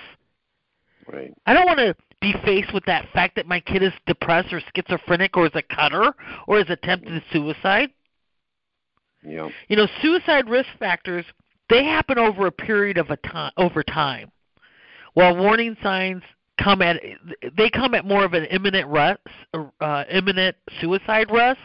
Right. 1.06 1.34
I 1.46 1.52
don't 1.52 1.66
want 1.66 1.78
to 1.78 1.94
be 2.20 2.34
faced 2.44 2.72
with 2.72 2.84
that 2.86 3.06
fact 3.12 3.36
that 3.36 3.46
my 3.46 3.60
kid 3.60 3.82
is 3.82 3.92
depressed 4.06 4.52
or 4.52 4.62
schizophrenic 4.74 5.36
or 5.36 5.46
is 5.46 5.52
a 5.54 5.62
cutter 5.62 6.14
or 6.46 6.58
is 6.58 6.70
attempting 6.70 7.20
suicide. 7.30 7.90
Yeah. 9.22 9.50
You 9.68 9.76
know, 9.76 9.86
suicide 10.00 10.48
risk 10.48 10.68
factors 10.78 11.24
they 11.70 11.84
happen 11.84 12.18
over 12.18 12.46
a 12.46 12.52
period 12.52 12.98
of 12.98 13.10
a 13.10 13.16
time 13.16 13.52
over 13.56 13.82
time. 13.82 14.30
While 15.14 15.36
warning 15.36 15.76
signs 15.82 16.22
come 16.62 16.82
at 16.82 17.00
they 17.56 17.70
come 17.70 17.94
at 17.94 18.04
more 18.04 18.24
of 18.24 18.34
an 18.34 18.44
imminent 18.46 18.88
risk, 18.88 19.20
uh, 19.80 20.04
imminent 20.10 20.56
suicide 20.80 21.30
risk. 21.30 21.60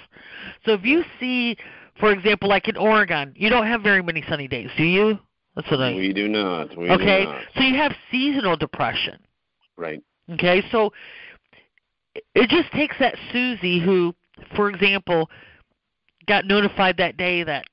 So 0.65 0.73
if 0.73 0.83
you 0.83 1.03
see, 1.19 1.57
for 1.99 2.11
example, 2.11 2.49
like 2.49 2.67
in 2.67 2.77
Oregon, 2.77 3.33
you 3.35 3.49
don't 3.49 3.67
have 3.67 3.81
very 3.81 4.01
many 4.01 4.23
sunny 4.27 4.47
days, 4.47 4.69
do 4.77 4.83
you? 4.83 5.19
That's 5.55 5.69
what 5.69 5.81
I. 5.81 5.93
We 5.93 6.13
do 6.13 6.27
not. 6.27 6.77
We 6.77 6.89
okay, 6.89 7.25
do 7.25 7.31
not. 7.31 7.41
so 7.55 7.61
you 7.63 7.75
have 7.75 7.93
seasonal 8.11 8.55
depression. 8.55 9.19
Right. 9.77 10.01
Okay, 10.31 10.63
so 10.71 10.91
it 12.35 12.49
just 12.49 12.71
takes 12.71 12.95
that 12.99 13.15
Susie 13.31 13.79
who, 13.79 14.13
for 14.55 14.69
example, 14.69 15.29
got 16.27 16.45
notified 16.45 16.97
that 16.97 17.17
day 17.17 17.43
that 17.43 17.65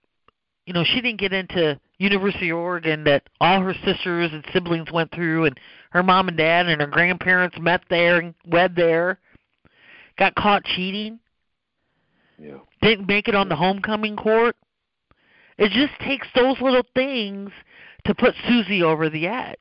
you 0.66 0.72
know 0.72 0.84
she 0.84 1.00
didn't 1.00 1.20
get 1.20 1.32
into 1.32 1.78
University 1.98 2.50
of 2.50 2.58
Oregon 2.58 3.04
that 3.04 3.22
all 3.40 3.60
her 3.60 3.74
sisters 3.84 4.30
and 4.32 4.44
siblings 4.52 4.90
went 4.90 5.12
through, 5.12 5.44
and 5.44 5.60
her 5.90 6.02
mom 6.02 6.28
and 6.28 6.36
dad 6.36 6.66
and 6.66 6.80
her 6.80 6.86
grandparents 6.86 7.56
met 7.60 7.82
there 7.88 8.18
and 8.18 8.34
wed 8.46 8.74
there. 8.74 9.18
Got 10.18 10.34
caught 10.34 10.64
cheating, 10.64 11.20
Yeah. 12.38 12.58
didn't 12.82 13.06
make 13.06 13.28
it 13.28 13.34
on 13.34 13.48
the 13.48 13.56
homecoming 13.56 14.16
court. 14.16 14.56
It 15.58 15.70
just 15.72 15.98
takes 16.00 16.26
those 16.34 16.60
little 16.60 16.84
things 16.94 17.50
to 18.04 18.14
put 18.14 18.34
Susie 18.46 18.82
over 18.82 19.08
the 19.08 19.26
edge. 19.26 19.56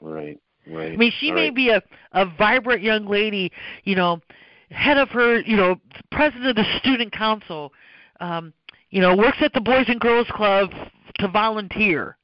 Right. 0.00 0.38
Right. 0.66 0.92
I 0.92 0.96
mean, 0.96 1.12
she 1.18 1.30
All 1.30 1.36
may 1.36 1.46
right. 1.46 1.54
be 1.54 1.70
a 1.70 1.82
a 2.12 2.26
vibrant 2.26 2.82
young 2.82 3.06
lady, 3.06 3.50
you 3.84 3.96
know, 3.96 4.20
head 4.70 4.98
of 4.98 5.08
her, 5.10 5.40
you 5.40 5.56
know, 5.56 5.76
president 6.10 6.50
of 6.50 6.56
the 6.56 6.78
student 6.78 7.12
council, 7.12 7.72
um, 8.20 8.52
you 8.90 9.00
know, 9.00 9.16
works 9.16 9.38
at 9.40 9.52
the 9.54 9.60
Boys 9.60 9.86
and 9.88 10.00
Girls 10.00 10.28
Club 10.30 10.70
to 11.18 11.28
volunteer. 11.28 12.16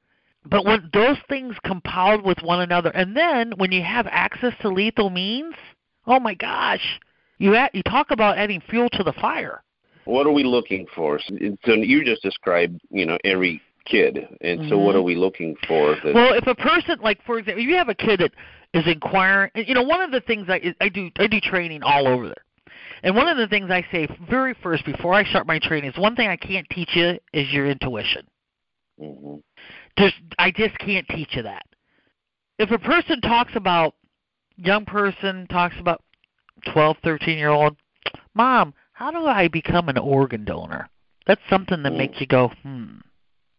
But 0.45 0.65
when 0.65 0.89
those 0.93 1.17
things 1.29 1.57
compiled 1.65 2.25
with 2.25 2.39
one 2.43 2.61
another, 2.61 2.91
and 2.91 3.17
then 3.17 3.53
when 3.57 3.73
you 3.73 3.83
have 3.83 4.07
access 4.09 4.55
to 4.61 4.69
lethal 4.69 5.11
means, 5.11 5.55
oh 6.07 6.21
my 6.21 6.35
gosh, 6.35 7.01
you 7.39 7.55
add, 7.55 7.71
you 7.75 7.83
talk 7.83 8.11
about 8.11 8.39
adding 8.39 8.63
fuel 8.69 8.89
to 8.91 9.03
the 9.03 9.13
fire. 9.15 9.63
What 10.09 10.27
are 10.27 10.33
we 10.33 10.43
looking 10.43 10.87
for? 10.97 11.21
So 11.21 11.75
you 11.75 12.03
just 12.03 12.23
described, 12.23 12.81
you 12.89 13.05
know, 13.05 13.19
every 13.25 13.61
kid. 13.85 14.27
And 14.41 14.67
so, 14.71 14.79
what 14.79 14.95
Mhm. 14.95 14.99
are 15.01 15.03
we 15.03 15.15
looking 15.15 15.55
for? 15.67 15.97
That, 15.97 16.15
Well, 16.15 16.33
if 16.33 16.47
a 16.47 16.55
person, 16.55 16.99
like 17.03 17.23
for 17.25 17.39
example, 17.39 17.63
if 17.63 17.69
you 17.69 17.77
have 17.77 17.91
a 17.91 17.95
kid 17.95 18.21
that 18.21 18.33
is 18.73 18.87
inquiring, 18.87 19.51
you 19.55 19.75
know, 19.75 19.83
one 19.83 20.01
of 20.01 20.11
the 20.11 20.23
things 20.23 20.49
I 20.49 20.75
I 20.81 20.89
do 20.89 21.11
I 21.19 21.27
do 21.27 21.41
training 21.41 21.83
all 21.83 22.09
over 22.09 22.27
there, 22.27 22.45
and 23.03 23.15
one 23.15 23.29
of 23.29 23.37
the 23.37 23.49
things 23.49 23.71
I 23.71 23.85
say 23.93 24.09
very 24.31 24.55
first 24.55 24.87
before 24.87 25.13
I 25.13 25.25
start 25.25 25.47
my 25.47 25.59
training 25.59 25.91
is 25.91 25.99
one 25.99 26.17
thing 26.17 26.29
I 26.29 26.37
can't 26.37 26.69
teach 26.71 26.97
you 26.97 27.19
is 27.35 27.53
your 27.53 27.67
intuition. 27.67 28.27
Mhm. 28.99 29.43
Just 29.99 30.17
I 30.39 30.51
just 30.53 30.79
can't 30.79 31.07
teach 31.09 31.37
you 31.37 31.43
that. 31.43 31.67
If 32.59 32.71
a 32.71 32.79
person 32.79 33.21
talks 33.21 33.55
about 33.57 33.95
young 34.57 34.87
person 34.87 35.47
talks 35.49 35.79
about 35.79 36.03
twelve, 36.65 36.97
thirteen 37.05 37.37
year 37.37 37.51
old, 37.51 37.77
mom, 38.33 38.73
how 38.99 39.13
do 39.13 39.27
I 39.27 39.47
become 39.47 39.89
an 39.89 39.97
organ 39.97 40.45
donor? 40.45 40.89
That's 41.25 41.41
something 41.49 41.85
that 41.85 41.93
Mm. 41.93 41.99
makes 41.99 42.21
you 42.21 42.27
go, 42.27 42.49
hmm. 42.49 42.99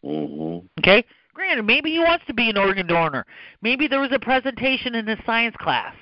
Mhm. 0.03 0.67
Okay? 0.79 1.05
Granted, 1.33 1.63
maybe 1.63 1.91
he 1.91 1.99
wants 1.99 2.25
to 2.25 2.33
be 2.33 2.49
an 2.49 2.57
organ 2.57 2.87
donor. 2.87 3.25
Maybe 3.61 3.87
there 3.87 4.01
was 4.01 4.11
a 4.11 4.19
presentation 4.19 4.95
in 4.95 5.07
his 5.07 5.17
science 5.25 5.55
class. 5.55 5.95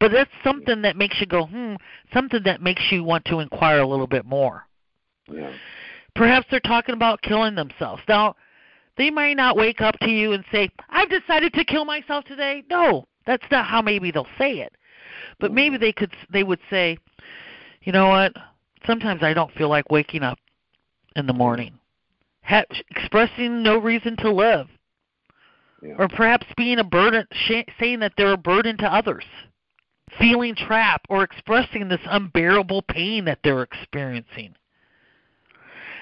But 0.00 0.10
that's 0.10 0.30
something 0.42 0.80
that 0.82 0.96
makes 0.96 1.20
you 1.20 1.26
go, 1.26 1.44
hmm, 1.44 1.74
something 2.14 2.42
that 2.44 2.62
makes 2.62 2.90
you 2.90 3.04
want 3.04 3.26
to 3.26 3.40
inquire 3.40 3.80
a 3.80 3.86
little 3.86 4.06
bit 4.06 4.24
more. 4.24 4.66
Yeah. 5.30 5.52
Perhaps 6.14 6.46
they're 6.50 6.60
talking 6.60 6.94
about 6.94 7.20
killing 7.20 7.54
themselves. 7.54 8.02
Now, 8.08 8.36
they 8.96 9.10
might 9.10 9.36
not 9.36 9.54
wake 9.54 9.82
up 9.82 9.98
to 9.98 10.10
you 10.10 10.32
and 10.32 10.44
say, 10.50 10.70
I've 10.88 11.10
decided 11.10 11.52
to 11.54 11.64
kill 11.64 11.84
myself 11.84 12.24
today. 12.24 12.64
No, 12.70 13.06
that's 13.26 13.44
not 13.50 13.66
how 13.66 13.82
maybe 13.82 14.10
they'll 14.10 14.26
say 14.38 14.60
it. 14.60 14.74
But 15.40 15.52
maybe 15.52 15.76
they 15.76 15.92
could 15.92 16.14
they 16.30 16.42
would 16.42 16.60
say, 16.70 16.96
you 17.84 17.92
know 17.92 18.08
what? 18.08 18.32
Sometimes 18.86 19.22
I 19.22 19.34
don't 19.34 19.52
feel 19.52 19.68
like 19.68 19.90
waking 19.90 20.22
up 20.22 20.38
in 21.16 21.26
the 21.26 21.32
morning. 21.32 21.78
Ha- 22.42 22.64
expressing 22.90 23.62
no 23.62 23.78
reason 23.78 24.16
to 24.18 24.30
live 24.30 24.68
Yeah. 25.82 25.94
or 25.98 26.08
perhaps 26.08 26.46
being 26.56 26.78
a 26.78 26.84
burden, 26.84 27.26
sh- 27.32 27.70
saying 27.78 28.00
that 28.00 28.12
they're 28.16 28.32
a 28.32 28.36
burden 28.36 28.76
to 28.78 28.92
others, 28.92 29.24
feeling 30.18 30.54
trapped, 30.54 31.06
or 31.08 31.22
expressing 31.22 31.88
this 31.88 32.00
unbearable 32.04 32.82
pain 32.82 33.24
that 33.26 33.38
they're 33.42 33.62
experiencing. 33.62 34.54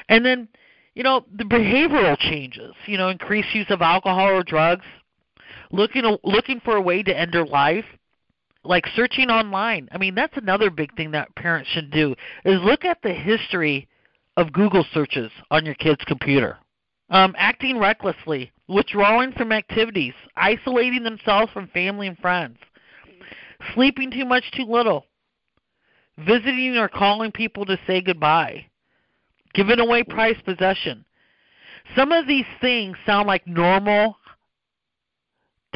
And 0.08 0.24
then, 0.24 0.48
you 0.94 1.02
know, 1.02 1.24
the 1.32 1.44
behavioral 1.44 2.18
changes, 2.18 2.74
you 2.86 2.98
know, 2.98 3.08
increased 3.08 3.54
use 3.54 3.70
of 3.70 3.82
alcohol 3.82 4.30
or 4.30 4.42
drugs, 4.42 4.84
looking 5.70 6.04
looking 6.22 6.60
for 6.60 6.76
a 6.76 6.80
way 6.80 7.02
to 7.02 7.16
end 7.16 7.32
their 7.32 7.46
life, 7.46 7.86
like 8.64 8.86
searching 8.94 9.30
online. 9.30 9.88
I 9.92 9.98
mean, 9.98 10.14
that's 10.14 10.36
another 10.36 10.70
big 10.70 10.94
thing 10.96 11.10
that 11.12 11.34
parents 11.34 11.68
should 11.70 11.90
do 11.90 12.14
is 12.44 12.60
look 12.62 12.84
at 12.84 12.98
the 13.02 13.12
history 13.12 13.88
of 14.36 14.52
Google 14.52 14.84
searches 14.92 15.30
on 15.50 15.66
your 15.66 15.74
kid's 15.74 16.04
computer. 16.04 16.58
Um, 17.10 17.34
acting 17.36 17.78
recklessly, 17.78 18.50
withdrawing 18.68 19.32
from 19.32 19.52
activities, 19.52 20.14
isolating 20.36 21.02
themselves 21.02 21.52
from 21.52 21.68
family 21.68 22.06
and 22.06 22.16
friends, 22.18 22.56
sleeping 23.74 24.10
too 24.10 24.24
much 24.24 24.44
too 24.56 24.64
little, 24.64 25.04
visiting 26.18 26.76
or 26.78 26.88
calling 26.88 27.30
people 27.30 27.66
to 27.66 27.78
say 27.86 28.00
goodbye, 28.00 28.64
giving 29.52 29.80
away 29.80 30.02
prized 30.04 30.44
possession. 30.44 31.04
Some 31.94 32.12
of 32.12 32.26
these 32.26 32.46
things 32.60 32.96
sound 33.04 33.26
like 33.26 33.46
normal 33.46 34.16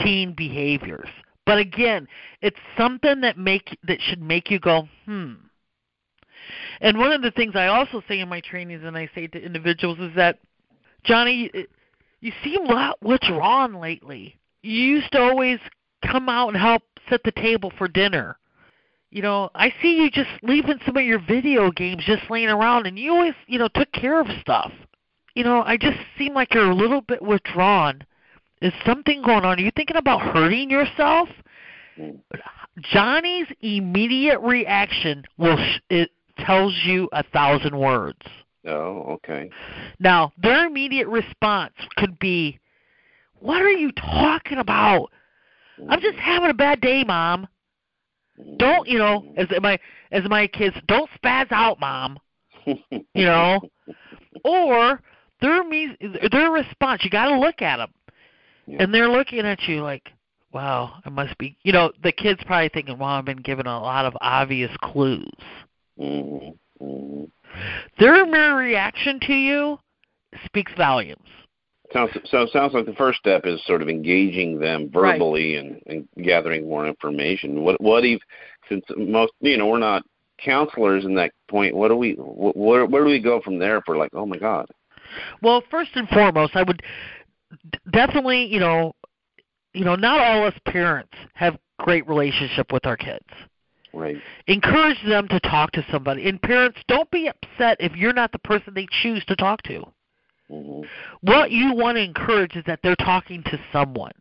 teen 0.03 0.33
behaviors. 0.35 1.09
But 1.47 1.59
again, 1.59 2.09
it's 2.43 2.59
something 2.77 3.21
that 3.23 3.39
make 3.39 3.79
that 3.85 4.01
should 4.03 4.21
make 4.21 4.51
you 4.51 4.59
go, 4.59 4.89
hmm. 5.07 5.35
And 6.81 6.99
one 6.99 7.13
of 7.13 7.23
the 7.23 7.31
things 7.31 7.57
I 7.57 7.69
also 7.69 8.03
say 8.07 8.21
in 8.21 8.29
my 8.29 8.41
trainings 8.41 8.83
and 8.85 8.97
I 8.97 9.09
say 9.15 9.27
to 9.29 9.43
individuals 9.43 9.99
is 9.99 10.15
that 10.17 10.39
Johnny, 11.05 11.51
you 12.21 12.33
seem 12.45 12.67
lot 12.67 13.03
withdrawn 13.03 13.75
lately. 13.75 14.37
You 14.63 14.73
used 14.73 15.13
to 15.13 15.21
always 15.21 15.59
come 16.05 16.29
out 16.29 16.49
and 16.49 16.57
help 16.57 16.83
set 17.09 17.23
the 17.25 17.33
table 17.33 17.73
for 17.79 17.89
dinner. 17.89 18.37
You 19.11 19.23
know, 19.23 19.51
I 19.55 19.73
see 19.81 19.97
you 19.97 20.11
just 20.11 20.29
leaving 20.43 20.79
some 20.85 20.97
of 20.97 21.05
your 21.05 21.21
video 21.21 21.71
games 21.71 22.05
just 22.05 22.29
laying 22.29 22.49
around, 22.49 22.87
and 22.87 22.99
you 22.99 23.13
always, 23.13 23.35
you 23.47 23.59
know, 23.59 23.69
took 23.69 23.91
care 23.93 24.21
of 24.21 24.27
stuff. 24.41 24.73
You 25.35 25.45
know, 25.45 25.63
I 25.63 25.77
just 25.77 25.99
seem 26.19 26.35
like 26.35 26.53
you're 26.55 26.71
a 26.71 26.75
little 26.75 27.01
bit 27.01 27.23
withdrawn. 27.23 28.03
Is 28.63 28.73
something 28.85 29.23
going 29.23 29.45
on? 29.45 29.59
Are 29.59 29.63
you 29.63 29.71
thinking 29.77 29.97
about 29.97 30.23
hurting 30.23 30.71
yourself? 30.71 31.29
Mm. 31.99 32.21
Johnny's 32.81 33.47
immediate 33.61 34.41
reaction 34.41 35.25
will 35.39 35.57
sh- 35.57 35.81
it 35.91 36.11
tells 36.39 36.75
you 36.85 37.09
a 37.13 37.23
thousand 37.23 37.79
words. 37.79 38.21
Oh, 38.67 39.19
okay. 39.25 39.51
Now, 40.01 40.33
their 40.39 40.67
immediate 40.67 41.09
response 41.09 41.75
could 41.97 42.19
be, 42.19 42.59
"What 43.39 43.63
are 43.63 43.71
you 43.71 43.93
talking 43.93 44.59
about? 44.59 45.11
I'm 45.89 46.01
just 46.01 46.19
having 46.19 46.51
a 46.51 46.55
bad 46.55 46.81
day, 46.81 47.05
mom. 47.05 47.47
Don't, 48.59 48.89
you 48.89 48.99
know, 48.99 49.33
as 49.37 49.49
my 49.61 49.79
as 50.11 50.25
my 50.29 50.47
kids, 50.47 50.77
don't 50.87 51.11
spaz 51.23 51.51
out, 51.53 51.79
mom." 51.81 52.19
You 53.15 53.25
know, 53.25 53.61
or 54.45 55.01
their 55.41 55.63
their 56.31 56.51
response, 56.51 57.05
you 57.05 57.11
got 57.11 57.29
to 57.29 57.39
look 57.39 57.63
at 57.63 57.77
them. 57.77 57.91
Yeah. 58.67 58.83
And 58.83 58.93
they're 58.93 59.09
looking 59.09 59.41
at 59.41 59.63
you 59.69 59.83
like, 59.83 60.13
"Wow, 60.53 60.95
it 61.05 61.13
must 61.13 61.37
be." 61.39 61.57
You 61.63 61.73
know, 61.73 61.93
the 62.03 62.13
kids 62.13 62.43
probably 62.45 62.69
thinking, 62.69 62.99
"Well, 62.99 63.11
I've 63.11 63.25
been 63.25 63.37
given 63.39 63.67
a 63.67 63.81
lot 63.81 64.05
of 64.05 64.17
obvious 64.21 64.75
clues." 64.79 65.31
Mhm. 65.99 66.57
Mhm. 66.81 67.31
Their 67.99 68.27
mere 68.27 68.57
reaction 68.57 69.21
to 69.21 69.35
you 69.35 69.79
speaks 70.45 70.73
volumes. 70.75 71.29
Sounds 71.93 72.11
so. 72.25 72.43
it 72.43 72.51
Sounds 72.51 72.75
like 72.75 72.87
the 72.87 72.95
first 72.95 73.19
step 73.19 73.47
is 73.47 73.65
sort 73.65 73.81
of 73.81 73.89
engaging 73.89 74.59
them 74.59 74.91
Right. 74.93 75.13
verbally 75.13 75.57
and, 75.57 75.81
and 75.87 76.09
gathering 76.23 76.69
more 76.69 76.87
information. 76.87 77.63
What 77.63 77.81
what 77.81 78.05
if 78.05 78.21
since 78.69 78.85
most 78.97 79.33
you 79.41 79.57
know 79.57 79.69
we're 79.69 79.79
not 79.79 80.05
counselors 80.39 81.05
in 81.05 81.15
that 81.15 81.33
point. 81.49 81.75
What 81.75 81.89
do 81.89 81.97
we 81.97 82.15
wh- 82.15 82.57
where 82.57 82.87
where 82.87 83.05
do 83.05 83.11
we 83.11 83.21
go 83.21 83.41
from 83.41 83.59
there? 83.59 83.81
For 83.83 83.97
like, 83.97 84.11
oh 84.15 84.27
my 84.27 84.37
God. 84.37 84.67
Well, 85.43 85.63
first 85.71 85.91
and 85.95 86.09
foremost, 86.09 86.57
I 86.57 86.63
would 86.63 86.83
definitely, 87.91 88.45
you 88.47 88.61
know, 88.61 88.95
you 89.73 89.85
know, 89.85 89.95
not 89.95 90.21
all 90.21 90.45
us 90.47 90.55
parents 90.67 91.13
have 91.35 91.59
great 91.79 92.07
relationship 92.09 92.73
with 92.73 92.87
our 92.87 92.97
kids. 92.97 93.27
Right. 93.93 94.17
Encourage 94.47 94.99
them 95.07 95.29
to 95.29 95.41
talk 95.41 95.73
to 95.73 95.85
somebody. 95.91 96.29
And 96.29 96.41
parents, 96.41 96.79
don't 96.89 97.11
be 97.11 97.29
upset 97.29 97.77
if 97.81 97.95
you're 97.97 98.13
not 98.13 98.33
the 98.33 98.39
person 98.39 98.75
they 98.75 98.87
choose 99.03 99.25
to 99.27 99.37
talk 99.37 99.63
to. 99.63 99.85
hmm 100.49 100.83
What 101.23 101.51
you 101.51 101.75
want 101.75 101.97
to 101.97 102.03
encourage 102.03 102.57
is 102.57 102.65
that 102.67 102.81
they're 102.83 102.97
talking 102.97 103.43
to 103.45 103.61
someone. 103.73 104.13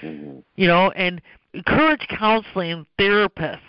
hmm 0.00 0.38
You 0.56 0.66
know, 0.68 0.90
and 0.92 1.20
encourage 1.54 2.06
counseling 2.08 2.86
therapists. 2.98 3.60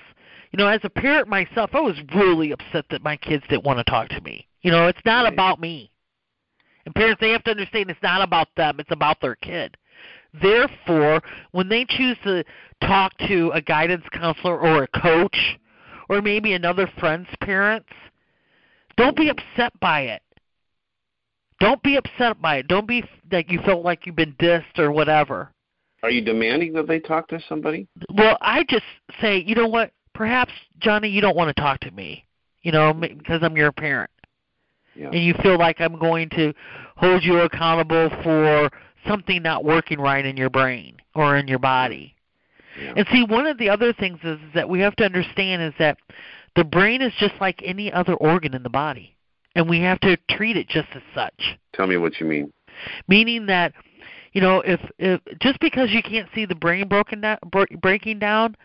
You 0.52 0.58
know, 0.58 0.68
as 0.68 0.82
a 0.84 0.90
parent 0.90 1.28
myself, 1.28 1.72
I 1.74 1.82
was 1.82 1.98
really 2.16 2.52
upset 2.52 2.86
that 2.90 3.04
my 3.04 3.18
kids 3.18 3.44
didn't 3.50 3.66
want 3.66 3.80
to 3.80 3.84
talk 3.84 4.10
to 4.10 4.22
me. 4.22 4.48
You 4.62 4.72
know, 4.72 4.88
it's 4.88 5.04
not 5.06 5.26
Right. 5.26 5.34
about 5.34 5.60
me. 5.60 5.92
And 6.88 6.96
parents, 6.96 7.20
they 7.20 7.32
have 7.32 7.44
to 7.44 7.52
understand 7.52 7.90
it's 7.90 8.02
not 8.02 8.22
about 8.22 8.48
them, 8.56 8.80
it's 8.80 8.94
about 8.94 9.20
their 9.20 9.36
kid. 9.36 9.76
Therefore, 10.42 11.22
when 11.52 11.68
they 11.68 11.84
choose 11.84 12.16
to 12.24 12.46
talk 12.80 13.12
to 13.28 13.52
a 13.54 13.62
guidance 13.62 14.06
counselor 14.14 14.58
or 14.58 14.84
a 14.84 14.88
coach 14.88 15.58
or 16.08 16.22
maybe 16.22 16.54
another 16.54 16.90
friend's 16.98 17.28
parents, 17.42 17.90
don't 18.96 19.18
be 19.18 19.28
upset 19.28 19.78
by 19.82 20.04
it. 20.04 20.22
Don't 21.60 21.84
be 21.84 21.98
upset 21.98 22.42
by 22.42 22.60
it. 22.60 22.70
Don't 22.70 22.88
be 22.88 23.04
that 23.32 23.50
you 23.50 23.60
feel 23.64 23.84
like 23.84 24.06
you've 24.06 24.16
been 24.16 24.36
dissed 24.40 24.80
or 24.80 24.90
whatever. 24.90 25.52
Are 26.04 26.10
you 26.10 26.22
demanding 26.22 26.72
that 26.72 26.88
they 26.88 27.02
talk 27.02 27.28
to 27.30 27.40
somebody? 27.50 27.86
Well, 28.14 28.38
I 28.40 28.64
just 28.70 28.86
say, 29.20 29.44
you 29.46 29.56
know 29.56 29.68
what? 29.68 29.92
Perhaps 30.14 30.54
Johnny, 30.80 31.10
you 31.10 31.20
don't 31.20 31.36
want 31.36 31.54
to 31.54 31.62
talk 31.62 31.82
to 31.82 31.92
me. 31.92 32.24
You 32.62 32.72
know, 32.72 32.92
m- 32.92 33.02
because 33.02 33.42
I'm 33.44 33.58
your 33.58 33.74
parent, 33.74 34.10
Yeah. 34.98 35.10
and 35.12 35.24
you 35.24 35.36
feel 35.44 35.58
like 35.58 35.80
I'm 35.80 35.98
going 36.00 36.30
to 36.30 36.54
hold 36.96 37.24
you 37.24 37.40
accountable 37.40 38.10
for 38.24 38.72
something 39.08 39.44
not 39.44 39.64
working 39.64 40.00
right 40.00 40.26
in 40.26 40.38
your 40.38 40.50
brain 40.50 40.98
or 41.14 41.38
in 41.38 41.48
your 41.48 41.60
body. 41.60 42.16
yeah. 42.82 42.94
And 42.96 43.08
see, 43.12 43.24
one 43.24 43.46
of 43.46 43.58
the 43.58 43.70
other 43.70 43.94
things 43.94 44.20
is, 44.24 44.40
is 44.40 44.54
that 44.56 44.70
we 44.70 44.80
have 44.80 44.96
to 44.98 45.06
understand 45.06 45.62
is 45.62 45.74
that 45.80 45.98
the 46.56 46.64
brain 46.64 47.02
is 47.02 47.14
just 47.20 47.36
like 47.40 47.62
any 47.64 47.92
other 47.94 48.16
organ 48.16 48.56
in 48.56 48.64
the 48.64 48.70
body, 48.70 49.16
and 49.56 49.70
we 49.70 49.80
have 49.82 50.00
to 50.02 50.18
treat 50.32 50.58
it 50.58 50.68
just 50.68 50.88
as 50.96 51.04
such. 51.14 51.58
Tell 51.74 51.88
me 51.88 51.98
what 51.98 52.20
you 52.20 52.26
mean. 52.26 52.52
Meaning 53.08 53.46
that, 53.46 53.74
you 54.34 54.42
know, 54.42 54.62
if 54.62 54.80
if 54.98 55.22
just 55.40 55.60
because 55.60 55.92
you 55.92 56.02
can't 56.02 56.28
see 56.34 56.46
the 56.46 56.56
brain 56.56 56.88
broken 56.88 57.22
down, 57.22 57.38
breaking 57.80 58.20
down, 58.20 58.56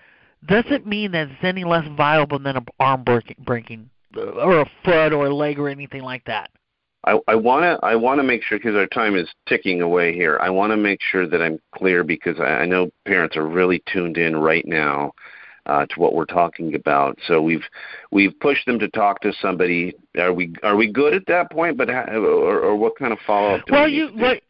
doesn't 0.47 0.87
mean 0.87 1.13
that 1.13 1.29
it's 1.29 1.45
any 1.45 1.65
less 1.65 1.87
viable 1.97 2.39
than 2.39 2.57
an 2.57 2.67
arm 2.81 3.05
breaking, 3.05 3.37
breaking, 3.45 3.91
or 4.17 4.61
a 4.61 4.71
foot 4.85 5.13
or 5.13 5.27
a 5.27 5.35
leg 5.35 5.59
or 5.59 5.69
anything 5.69 6.03
like 6.03 6.25
that. 6.25 6.51
I, 7.05 7.19
I 7.27 7.35
want 7.35 7.63
to 7.65 7.85
I 7.85 7.97
want 7.97 8.21
to 8.21 8.23
make 8.23 8.43
sure 8.43 8.59
because 8.59 8.77
our 8.77 8.87
time 8.87 9.17
is 9.17 9.29
ticking 9.49 9.83
away 9.83 10.15
here. 10.15 10.39
I 10.41 10.51
want 10.51 10.71
to 10.73 10.77
make 10.77 11.01
sure 11.03 11.27
that 11.27 11.43
I'm 11.43 11.59
clear 11.75 12.05
because 12.05 12.39
I, 12.39 12.63
I 12.63 12.67
know 12.67 12.91
parents 13.07 13.37
are 13.37 13.47
really 13.47 13.83
tuned 13.93 14.19
in 14.19 14.37
right 14.37 14.67
now. 14.67 15.13
uh, 15.67 15.87
to 15.87 16.01
what 16.01 16.15
we're 16.15 16.25
talking 16.25 16.75
about. 16.75 17.19
So 17.27 17.41
we've 17.41 17.65
we've 18.11 18.39
pushed 18.41 18.67
them 18.67 18.79
to 18.79 18.89
talk 18.89 19.21
to 19.21 19.33
somebody. 19.41 19.95
Are 20.19 20.33
we 20.33 20.55
are 20.63 20.77
we 20.77 20.91
good 20.91 21.15
at 21.15 21.27
that 21.27 21.51
point? 21.51 21.77
But 21.77 21.89
how, 21.89 22.05
or, 22.05 22.61
or 22.61 22.77
what 22.77 22.97
kind 22.99 23.13
of 23.13 23.19
follow 23.27 23.57
up? 23.57 23.63
Well, 23.71 23.87
we 23.87 23.93
you 23.93 24.09
what 24.15 24.43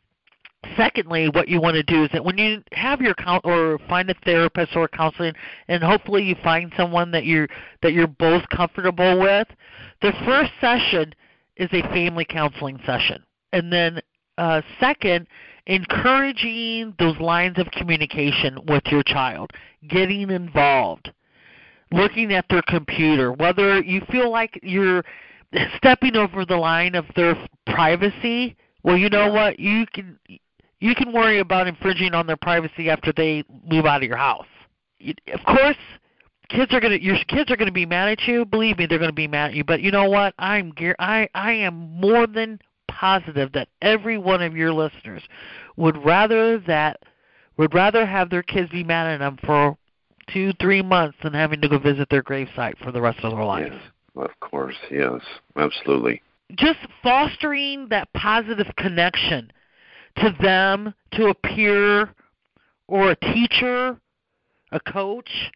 secondly, 0.77 1.29
what 1.29 1.48
you 1.48 1.61
want 1.61 1.75
to 1.75 1.83
do 1.83 2.05
is 2.05 2.11
that 2.12 2.25
when 2.25 2.38
you 2.38 2.62
have 2.72 3.01
your 3.01 3.14
count 3.14 3.44
or 3.44 3.79
find 3.88 4.09
a 4.11 4.14
therapist 4.25 4.77
or 4.77 4.88
counseling, 4.88 5.35
and 5.68 5.83
hopefully 5.83 6.22
you 6.22 6.37
find 6.42 6.72
someone 6.77 7.11
that 7.12 7.25
you're 7.25 7.48
that 7.83 7.92
you're 7.92 8.07
both 8.07 8.48
comfortable 8.48 9.20
with, 9.20 9.48
the 10.01 10.12
first 10.25 10.53
session 10.61 11.14
is 11.57 11.68
a 11.72 11.83
family 11.88 12.25
counseling 12.25 12.79
session, 12.87 13.22
and 13.53 13.72
then 13.72 14.01
uh, 14.38 14.62
second, 14.81 15.27
encouraging 15.66 16.94
those 16.98 17.18
lines 17.18 17.59
of 17.59 17.66
communication 17.72 18.59
with 18.66 18.83
your 18.87 19.03
child, 19.03 19.51
getting 19.88 20.31
involved, 20.31 21.12
looking 21.92 22.33
at 22.33 22.46
their 22.48 22.62
computer, 22.62 23.33
whether 23.33 23.83
you 23.83 24.01
feel 24.11 24.31
like 24.31 24.59
you're 24.62 25.05
stepping 25.77 26.16
over 26.16 26.46
the 26.46 26.57
line 26.57 26.94
of 26.94 27.05
their 27.14 27.37
privacy 27.66 28.57
well 28.83 28.96
you 28.96 29.09
know 29.09 29.31
what? 29.33 29.59
You 29.59 29.87
can 29.87 30.18
you 30.83 30.97
can 30.97 31.12
worry 31.12 31.38
about 31.38 31.68
infringing 31.68 32.12
on 32.12 32.27
their 32.27 32.37
privacy 32.37 32.90
after 32.90 33.12
they 33.16 33.45
move 33.71 33.87
out 33.87 34.03
of 34.03 34.09
your 34.09 34.16
house. 34.16 34.47
Of 35.33 35.40
course, 35.47 35.77
kids 36.49 36.75
are 36.75 36.81
going 36.81 36.99
to 36.99 37.03
your 37.03 37.16
kids 37.29 37.53
are 37.53 37.57
going 37.57 37.68
to 37.68 37.73
be 37.73 37.87
mad 37.87 38.09
at 38.09 38.23
you. 38.27 38.45
Believe 38.45 38.79
me, 38.79 38.87
they're 38.87 38.99
going 38.99 39.09
to 39.09 39.14
be 39.14 39.29
mad 39.29 39.51
at 39.51 39.55
you. 39.55 39.62
But 39.62 39.81
you 39.81 39.92
know 39.92 40.11
what? 40.11 40.35
I'm 40.40 40.73
I 40.99 41.29
I 41.35 41.53
am 41.53 41.75
more 42.01 42.27
than 42.27 42.59
positive 42.88 43.53
that 43.53 43.68
every 43.81 44.18
one 44.18 44.42
of 44.42 44.57
your 44.57 44.73
listeners 44.73 45.23
would 45.77 46.05
rather 46.05 46.59
that 46.66 47.01
would 47.57 47.73
rather 47.75 48.05
have 48.05 48.29
their 48.29 48.42
kids 48.42 48.71
be 48.71 48.83
mad 48.83 49.07
at 49.07 49.18
them 49.18 49.38
for 49.47 49.77
two, 50.33 50.53
three 50.61 50.83
months 50.83 51.16
than 51.23 51.33
having 51.33 51.61
to 51.61 51.68
go 51.68 51.79
visit 51.79 52.09
their 52.11 52.25
gravesite 52.25 52.77
for 52.83 52.90
the 52.90 53.01
rest 53.01 53.21
of 53.23 53.31
their 53.33 53.45
life. 53.45 53.73
Yes, 53.73 53.83
of 54.16 54.40
course. 54.40 54.77
Yes, 54.90 55.21
absolutely. 55.57 56.23
Just 56.57 56.81
fostering 57.05 57.88
that 57.90 58.12
positive 58.14 58.66
connection 58.77 59.53
to 60.16 60.35
them, 60.40 60.94
to 61.12 61.27
a 61.27 61.35
peer 61.35 62.14
or 62.88 63.11
a 63.11 63.16
teacher, 63.16 63.98
a 64.70 64.81
coach. 64.81 65.51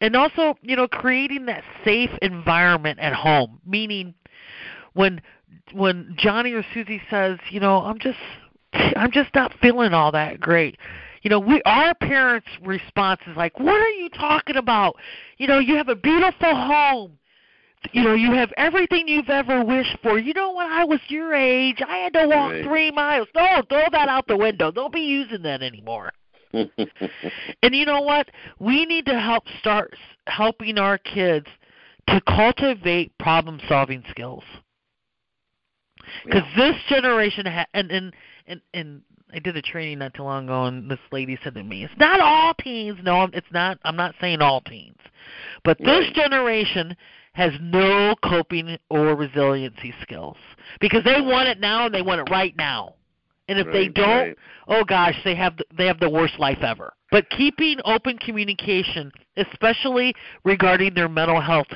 And 0.00 0.14
also, 0.14 0.56
you 0.62 0.76
know, 0.76 0.88
creating 0.88 1.46
that 1.46 1.64
safe 1.84 2.10
environment 2.20 2.98
at 3.00 3.14
home, 3.14 3.60
meaning 3.66 4.14
when 4.92 5.20
when 5.72 6.14
Johnny 6.18 6.52
or 6.52 6.64
Susie 6.74 7.02
says, 7.10 7.38
you 7.50 7.60
know, 7.60 7.78
I'm 7.78 7.98
just 7.98 8.18
I'm 8.72 9.10
just 9.10 9.34
not 9.34 9.54
feeling 9.60 9.94
all 9.94 10.12
that 10.12 10.40
great. 10.40 10.76
You 11.22 11.30
know, 11.30 11.40
we 11.40 11.62
our 11.64 11.94
parents' 11.94 12.46
response 12.62 13.20
is 13.26 13.36
like, 13.36 13.58
"What 13.58 13.80
are 13.80 13.88
you 13.90 14.08
talking 14.10 14.56
about? 14.56 14.96
You 15.38 15.48
know, 15.48 15.58
you 15.58 15.76
have 15.76 15.88
a 15.88 15.96
beautiful 15.96 16.54
home 16.54 17.18
you 17.92 18.02
know 18.02 18.14
you 18.14 18.32
have 18.32 18.52
everything 18.56 19.06
you've 19.06 19.28
ever 19.28 19.64
wished 19.64 19.96
for 20.02 20.18
you 20.18 20.32
know 20.34 20.54
when 20.54 20.66
i 20.66 20.84
was 20.84 21.00
your 21.08 21.34
age 21.34 21.78
i 21.86 21.98
had 21.98 22.12
to 22.12 22.26
walk 22.26 22.52
right. 22.52 22.64
three 22.64 22.90
miles 22.90 23.28
no 23.34 23.62
throw 23.68 23.84
that 23.92 24.08
out 24.08 24.26
the 24.26 24.36
window 24.36 24.70
don't 24.70 24.92
be 24.92 25.00
using 25.00 25.42
that 25.42 25.62
anymore 25.62 26.12
and 26.52 27.74
you 27.74 27.84
know 27.84 28.00
what 28.00 28.28
we 28.58 28.86
need 28.86 29.04
to 29.06 29.18
help 29.18 29.44
start 29.60 29.94
helping 30.26 30.78
our 30.78 30.98
kids 30.98 31.46
to 32.08 32.20
cultivate 32.22 33.16
problem 33.18 33.60
solving 33.68 34.02
skills 34.10 34.44
because 36.24 36.42
yeah. 36.56 36.72
this 36.72 36.76
generation 36.88 37.46
ha- 37.46 37.66
and 37.74 37.90
and 37.90 38.14
and 38.46 38.60
and 38.74 39.02
I 39.32 39.40
did 39.40 39.56
a 39.56 39.62
training 39.62 39.98
not 39.98 40.14
too 40.14 40.22
long 40.22 40.44
ago, 40.44 40.66
and 40.66 40.88
this 40.90 41.00
lady 41.10 41.38
said 41.42 41.54
to 41.54 41.62
me, 41.62 41.84
"It's 41.84 41.98
not 41.98 42.20
all 42.20 42.54
teens. 42.54 42.98
No, 43.02 43.28
it's 43.32 43.50
not. 43.50 43.78
I'm 43.84 43.96
not 43.96 44.14
saying 44.20 44.40
all 44.40 44.60
teens, 44.60 45.00
but 45.64 45.78
this 45.78 46.06
Right. 46.06 46.14
generation 46.14 46.96
has 47.36 47.52
no 47.60 48.14
coping 48.24 48.78
or 48.88 49.14
resiliency 49.14 49.92
skills 50.00 50.38
because 50.80 51.04
they 51.04 51.20
want 51.20 51.48
it 51.48 51.60
now 51.60 51.84
and 51.84 51.94
they 51.94 52.00
want 52.00 52.18
it 52.18 52.30
right 52.30 52.56
now. 52.56 52.94
And 53.46 53.58
if 53.58 53.66
they 53.72 53.88
don't, 53.88 54.28
right. 54.28 54.36
oh 54.68 54.84
gosh, 54.84 55.14
they 55.22 55.34
have 55.36 55.56
the, 55.58 55.64
they 55.76 55.86
have 55.86 56.00
the 56.00 56.08
worst 56.08 56.38
life 56.38 56.58
ever. 56.62 56.94
But 57.12 57.28
keeping 57.30 57.78
open 57.84 58.18
communication, 58.18 59.12
especially 59.36 60.14
regarding 60.44 60.94
their 60.94 61.08
mental 61.10 61.40
health 61.40 61.68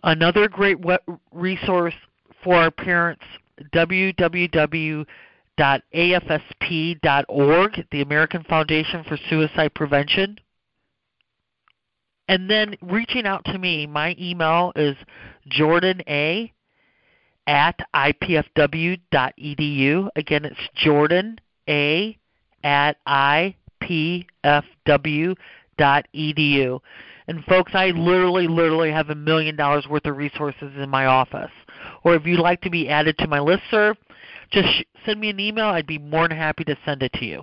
Another 0.03 0.49
great 0.49 0.79
resource 1.33 1.95
for 2.43 2.57
our 2.57 2.71
parents, 2.71 3.25
www.afsp.org, 3.73 5.07
the 7.91 8.03
American 8.03 8.45
Foundation 8.45 9.05
for 9.05 9.17
Suicide 9.29 9.75
Prevention. 9.75 10.39
And 12.29 12.51
then 12.51 12.77
reaching 12.83 13.25
out 13.27 13.45
to 13.47 13.59
me, 13.59 13.87
my 13.87 14.15
email 14.19 14.73
is 14.77 14.97
Jordan 15.49 16.03
A 16.09 16.53
at 17.47 17.79
ipfw.edu. 17.95 18.99
Again, 20.17 20.45
it's 20.45 20.69
Jordan 20.75 21.39
A 21.69 22.19
at 22.65 22.97
ipfw.edu. 23.07 23.55
And 27.29 27.45
folks, 27.45 27.73
I 27.75 27.87
literally, 27.87 28.47
literally 28.47 28.93
have 28.93 29.11
a 29.11 29.15
million 29.15 29.57
dollars 29.57 29.87
worth 29.89 30.07
of 30.07 30.17
resources 30.17 30.73
in 30.77 30.89
my 30.89 31.07
office. 31.07 31.51
Or 32.05 32.15
if 32.15 32.25
you'd 32.25 32.41
like 32.41 32.61
to 32.63 32.71
be 32.71 32.89
added 32.89 33.19
to 33.19 33.27
my 33.27 33.41
list 33.41 33.63
listserv, 33.73 33.97
just 34.51 34.69
send 35.05 35.21
me 35.21 35.31
an 35.31 35.41
email. 35.41 35.67
I'd 35.67 35.87
be 35.87 35.99
more 35.99 36.29
than 36.29 36.37
happy 36.37 36.65
to 36.65 36.77
send 36.85 37.03
it 37.03 37.13
to 37.15 37.25
you. 37.25 37.43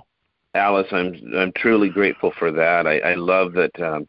Alice, 0.56 0.88
I'm 0.92 1.16
I'm 1.36 1.52
truly 1.58 1.90
grateful 1.90 2.32
for 2.38 2.52
that. 2.52 2.86
I, 2.86 3.00
I 3.00 3.16
love 3.16 3.54
that. 3.54 3.72
Um, 3.82 4.08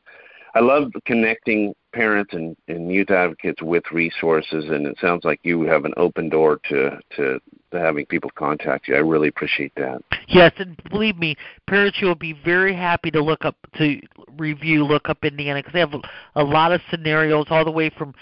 I 0.54 0.60
love 0.60 0.92
connecting 1.06 1.74
parents 1.94 2.34
and, 2.34 2.56
and 2.68 2.92
youth 2.92 3.10
advocates 3.10 3.62
with 3.62 3.84
resources, 3.92 4.64
and 4.68 4.86
it 4.86 4.96
sounds 5.00 5.24
like 5.24 5.40
you 5.44 5.62
have 5.62 5.84
an 5.84 5.94
open 5.96 6.28
door 6.28 6.60
to, 6.68 6.98
to 7.16 7.40
to 7.70 7.80
having 7.80 8.06
people 8.06 8.30
contact 8.36 8.86
you. 8.86 8.94
I 8.94 8.98
really 8.98 9.28
appreciate 9.28 9.72
that. 9.76 10.02
Yes, 10.28 10.52
and 10.58 10.80
believe 10.90 11.16
me, 11.16 11.36
parents 11.66 11.98
will 12.00 12.14
be 12.14 12.32
very 12.32 12.74
happy 12.74 13.10
to 13.10 13.22
look 13.22 13.44
up 13.44 13.56
to 13.78 14.00
review 14.36 14.84
Look 14.84 15.08
Up 15.08 15.24
Indiana 15.24 15.60
because 15.60 15.72
they 15.72 15.80
have 15.80 15.94
a, 15.94 16.00
a 16.36 16.44
lot 16.44 16.72
of 16.72 16.80
scenarios 16.90 17.46
all 17.50 17.64
the 17.64 17.70
way 17.70 17.90
from 17.90 18.14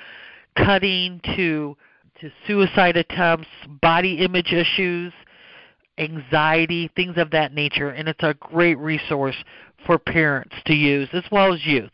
cutting 0.57 1.21
to 1.37 1.77
to 2.21 2.31
suicide 2.47 2.97
attempts, 2.97 3.49
body 3.81 4.19
image 4.19 4.53
issues, 4.53 5.13
anxiety, 5.99 6.91
things 6.95 7.15
of 7.17 7.31
that 7.31 7.53
nature, 7.53 7.91
and 7.91 8.09
it's 8.09 8.23
a 8.23 8.35
great 8.35 8.79
resource 8.79 9.37
for 9.87 9.99
parents 9.99 10.55
to 10.67 10.75
use 10.75 11.09
as 11.13 11.25
well 11.33 11.53
as 11.53 11.65
youth. 11.67 11.91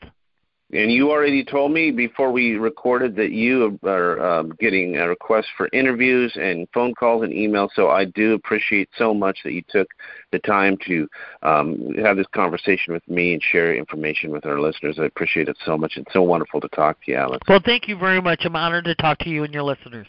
And 0.71 0.93
you 0.93 1.11
already 1.11 1.45
told 1.45 1.73
me 1.73 1.91
before 1.91 2.31
we 2.31 2.57
recorded 2.57 3.17
that 3.17 3.33
you 3.33 3.79
are 3.85 4.21
um, 4.21 4.53
getting 4.61 4.97
a 4.97 5.09
request 5.09 5.49
for 5.57 5.71
interviews 5.73 6.31
and 6.37 6.69
phone 6.75 6.95
calls 6.95 7.23
and 7.23 7.33
emails. 7.33 7.71
So 7.75 7.89
I 7.89 8.05
do 8.05 8.35
appreciate 8.35 8.91
so 8.99 9.15
much 9.15 9.39
that 9.45 9.53
you 9.53 9.63
took 9.71 9.89
the 10.31 10.39
time 10.41 10.77
to 10.87 11.09
um, 11.43 11.95
have 11.95 12.19
this 12.19 12.27
conversation 12.35 12.93
with 12.93 13.07
me 13.09 13.33
and 13.33 13.43
share 13.43 13.75
information 13.75 14.31
with 14.31 14.45
our 14.45 14.61
listeners. 14.61 14.99
I 14.99 15.07
appreciate 15.07 15.49
it 15.49 15.57
so 15.65 15.79
much. 15.79 15.97
It's 15.97 16.13
so 16.13 16.23
wonderful 16.23 16.61
to 16.61 16.69
talk 16.69 17.03
to 17.05 17.13
you, 17.13 17.17
Alice. 17.17 17.41
Well, 17.49 17.63
thank 17.65 17.89
you 17.89 17.97
very 17.97 18.21
much. 18.21 18.43
I'm 18.45 18.57
honored 18.57 18.85
to 18.85 18.95
talk 18.95 19.19
to 19.21 19.31
you 19.31 19.45
and 19.45 19.55
your 19.55 19.63
listeners. 19.63 20.07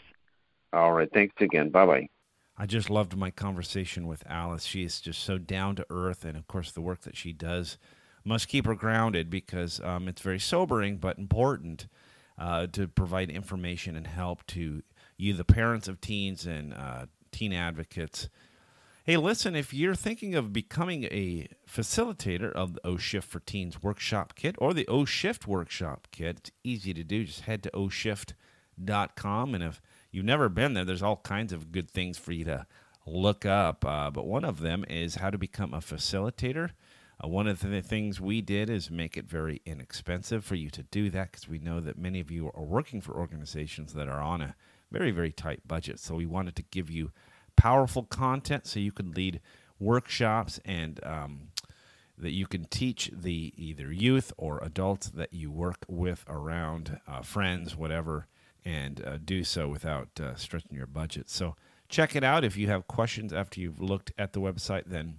All 0.74 0.92
right. 0.92 1.08
Thanks 1.10 1.34
again. 1.40 1.70
Bye 1.70 1.86
bye. 1.86 2.08
I 2.58 2.66
just 2.66 2.90
loved 2.90 3.16
my 3.16 3.30
conversation 3.30 4.06
with 4.06 4.22
Alice. 4.28 4.66
She 4.66 4.84
is 4.84 5.00
just 5.00 5.24
so 5.24 5.38
down 5.38 5.76
to 5.76 5.86
earth, 5.88 6.26
and 6.26 6.36
of 6.36 6.46
course, 6.46 6.70
the 6.70 6.82
work 6.82 7.00
that 7.02 7.16
she 7.16 7.32
does 7.32 7.78
must 8.24 8.48
keep 8.48 8.66
her 8.66 8.74
grounded 8.74 9.30
because 9.30 9.80
um, 9.80 10.08
it's 10.08 10.22
very 10.22 10.38
sobering 10.38 10.96
but 10.96 11.18
important 11.18 11.86
uh, 12.38 12.66
to 12.68 12.88
provide 12.88 13.30
information 13.30 13.96
and 13.96 14.06
help 14.06 14.46
to 14.46 14.82
you, 15.16 15.34
the 15.34 15.44
parents 15.44 15.88
of 15.88 16.00
teens 16.00 16.46
and 16.46 16.72
uh, 16.72 17.06
teen 17.30 17.52
advocates. 17.52 18.28
Hey, 19.04 19.16
listen, 19.16 19.56
if 19.56 19.74
you're 19.74 19.94
thinking 19.94 20.34
of 20.34 20.52
becoming 20.52 21.04
a 21.04 21.48
facilitator 21.68 22.52
of 22.52 22.74
the 22.74 22.86
O 22.86 22.96
Shift 22.96 23.28
for 23.28 23.40
Teens 23.40 23.82
workshop 23.82 24.34
kit 24.34 24.54
or 24.58 24.72
the 24.72 24.86
O 24.88 25.04
Shift 25.04 25.46
workshop 25.46 26.08
kit, 26.10 26.36
it's 26.38 26.50
easy 26.64 26.94
to 26.94 27.02
do. 27.02 27.24
Just 27.24 27.42
head 27.42 27.62
to 27.64 27.70
oshift.com. 27.70 29.54
And 29.54 29.64
if 29.64 29.82
you've 30.10 30.24
never 30.24 30.48
been 30.48 30.74
there, 30.74 30.84
there's 30.84 31.02
all 31.02 31.16
kinds 31.16 31.52
of 31.52 31.72
good 31.72 31.90
things 31.90 32.18
for 32.18 32.32
you 32.32 32.44
to 32.44 32.66
look 33.06 33.44
up. 33.44 33.84
Uh, 33.84 34.10
but 34.10 34.26
one 34.26 34.44
of 34.44 34.60
them 34.60 34.84
is 34.88 35.16
how 35.16 35.30
to 35.30 35.38
become 35.38 35.74
a 35.74 35.78
facilitator. 35.78 36.70
Uh, 37.22 37.28
one 37.28 37.46
of 37.46 37.60
the 37.60 37.82
things 37.82 38.20
we 38.20 38.40
did 38.40 38.70
is 38.70 38.90
make 38.90 39.16
it 39.16 39.28
very 39.28 39.60
inexpensive 39.66 40.44
for 40.44 40.54
you 40.54 40.70
to 40.70 40.82
do 40.84 41.10
that 41.10 41.32
because 41.32 41.48
we 41.48 41.58
know 41.58 41.80
that 41.80 41.98
many 41.98 42.20
of 42.20 42.30
you 42.30 42.50
are 42.54 42.62
working 42.62 43.00
for 43.00 43.14
organizations 43.14 43.92
that 43.92 44.08
are 44.08 44.20
on 44.20 44.40
a 44.40 44.54
very, 44.90 45.10
very 45.10 45.32
tight 45.32 45.66
budget. 45.66 45.98
So 45.98 46.14
we 46.14 46.26
wanted 46.26 46.56
to 46.56 46.62
give 46.62 46.90
you 46.90 47.10
powerful 47.56 48.04
content 48.04 48.66
so 48.66 48.80
you 48.80 48.92
could 48.92 49.16
lead 49.16 49.40
workshops 49.78 50.60
and 50.64 51.00
um, 51.04 51.48
that 52.16 52.32
you 52.32 52.46
can 52.46 52.64
teach 52.64 53.10
the 53.12 53.52
either 53.56 53.92
youth 53.92 54.32
or 54.36 54.58
adults 54.62 55.08
that 55.10 55.32
you 55.32 55.50
work 55.50 55.84
with 55.88 56.24
around 56.28 57.00
uh, 57.06 57.22
friends, 57.22 57.76
whatever, 57.76 58.26
and 58.64 59.04
uh, 59.04 59.18
do 59.24 59.42
so 59.42 59.68
without 59.68 60.08
uh, 60.20 60.34
stretching 60.34 60.76
your 60.76 60.86
budget. 60.86 61.30
So 61.30 61.56
check 61.88 62.14
it 62.14 62.24
out. 62.24 62.44
If 62.44 62.56
you 62.56 62.66
have 62.68 62.86
questions 62.86 63.32
after 63.32 63.60
you've 63.60 63.80
looked 63.80 64.12
at 64.18 64.32
the 64.32 64.40
website, 64.40 64.84
then 64.86 65.18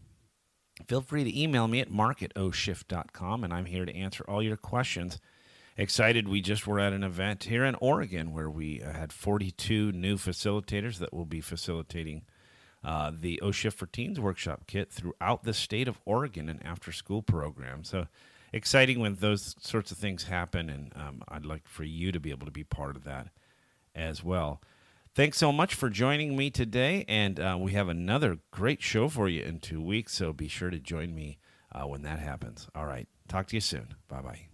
feel 0.88 1.02
free 1.02 1.24
to 1.24 1.39
email 1.39 1.67
me 1.67 1.80
at 1.80 1.91
mark 1.91 2.22
at 2.22 2.34
oshift.com, 2.36 3.44
and 3.44 3.54
I'm 3.54 3.65
here 3.65 3.86
to 3.86 3.96
answer 3.96 4.24
all 4.28 4.41
your 4.41 4.58
questions. 4.58 5.20
Excited, 5.78 6.28
we 6.28 6.41
just 6.41 6.67
were 6.67 6.80
at 6.80 6.94
an 6.94 7.04
event 7.04 7.46
here 7.46 7.63
in 7.63 7.76
Oregon 7.76 8.34
where 8.34 8.50
we 8.50 8.82
uh, 8.82 8.91
had 8.91 9.13
42 9.13 9.91
new 9.94 10.17
facilitators 10.17 10.98
that 10.98 11.13
will 11.13 11.26
be 11.26 11.41
facilitating 11.41 12.24
uh, 12.84 13.12
the 13.17 13.39
O 13.41 13.52
Shift 13.52 13.78
for 13.78 13.86
Teens 13.86 14.20
workshop 14.20 14.63
kit 14.67 14.91
throughout 14.91 15.44
the 15.44 15.54
state 15.54 15.88
of 15.88 16.00
Oregon 16.06 16.50
and 16.50 16.65
after 16.65 16.91
school 16.91 17.22
program. 17.22 17.84
So 17.84 18.08
exciting 18.52 19.00
when 19.00 19.15
those 19.15 19.56
sorts 19.60 19.91
of 19.91 19.98
things 19.98 20.24
happen, 20.24 20.70
and 20.70 20.91
um, 20.96 21.24
I'd 21.28 21.46
like 21.46 21.67
for 21.67 21.84
you 21.84 22.12
to 22.12 22.20
be 22.20 22.32
able 22.32 22.46
to 22.46 22.52
be 22.52 22.63
part 22.63 22.96
of 22.96 23.04
that 23.06 23.28
as 23.96 24.24
well. 24.24 24.62
Thanks 25.13 25.38
so 25.38 25.52
much 25.52 25.76
for 25.76 25.89
joining 25.89 26.38
me 26.38 26.50
today, 26.50 27.04
and 27.08 27.38
uh, 27.38 27.58
we 27.60 27.74
have 27.74 27.89
another 27.89 28.38
great 28.50 28.82
show 28.82 29.10
for 29.10 29.28
you 29.28 29.43
in 29.43 29.60
two 29.60 29.82
weeks, 29.82 30.13
so 30.13 30.32
be 30.32 30.47
sure 30.47 30.69
to 30.69 30.80
join 30.80 31.13
me 31.13 31.38
uh, 31.74 31.86
when 31.86 32.04
that 32.04 32.19
happens. 32.19 32.69
All 32.74 32.86
right, 32.86 33.10
talk 33.28 33.47
to 33.47 33.58
you 33.58 33.62
soon. 33.62 33.95
Bye 34.08 34.21
bye. 34.21 34.51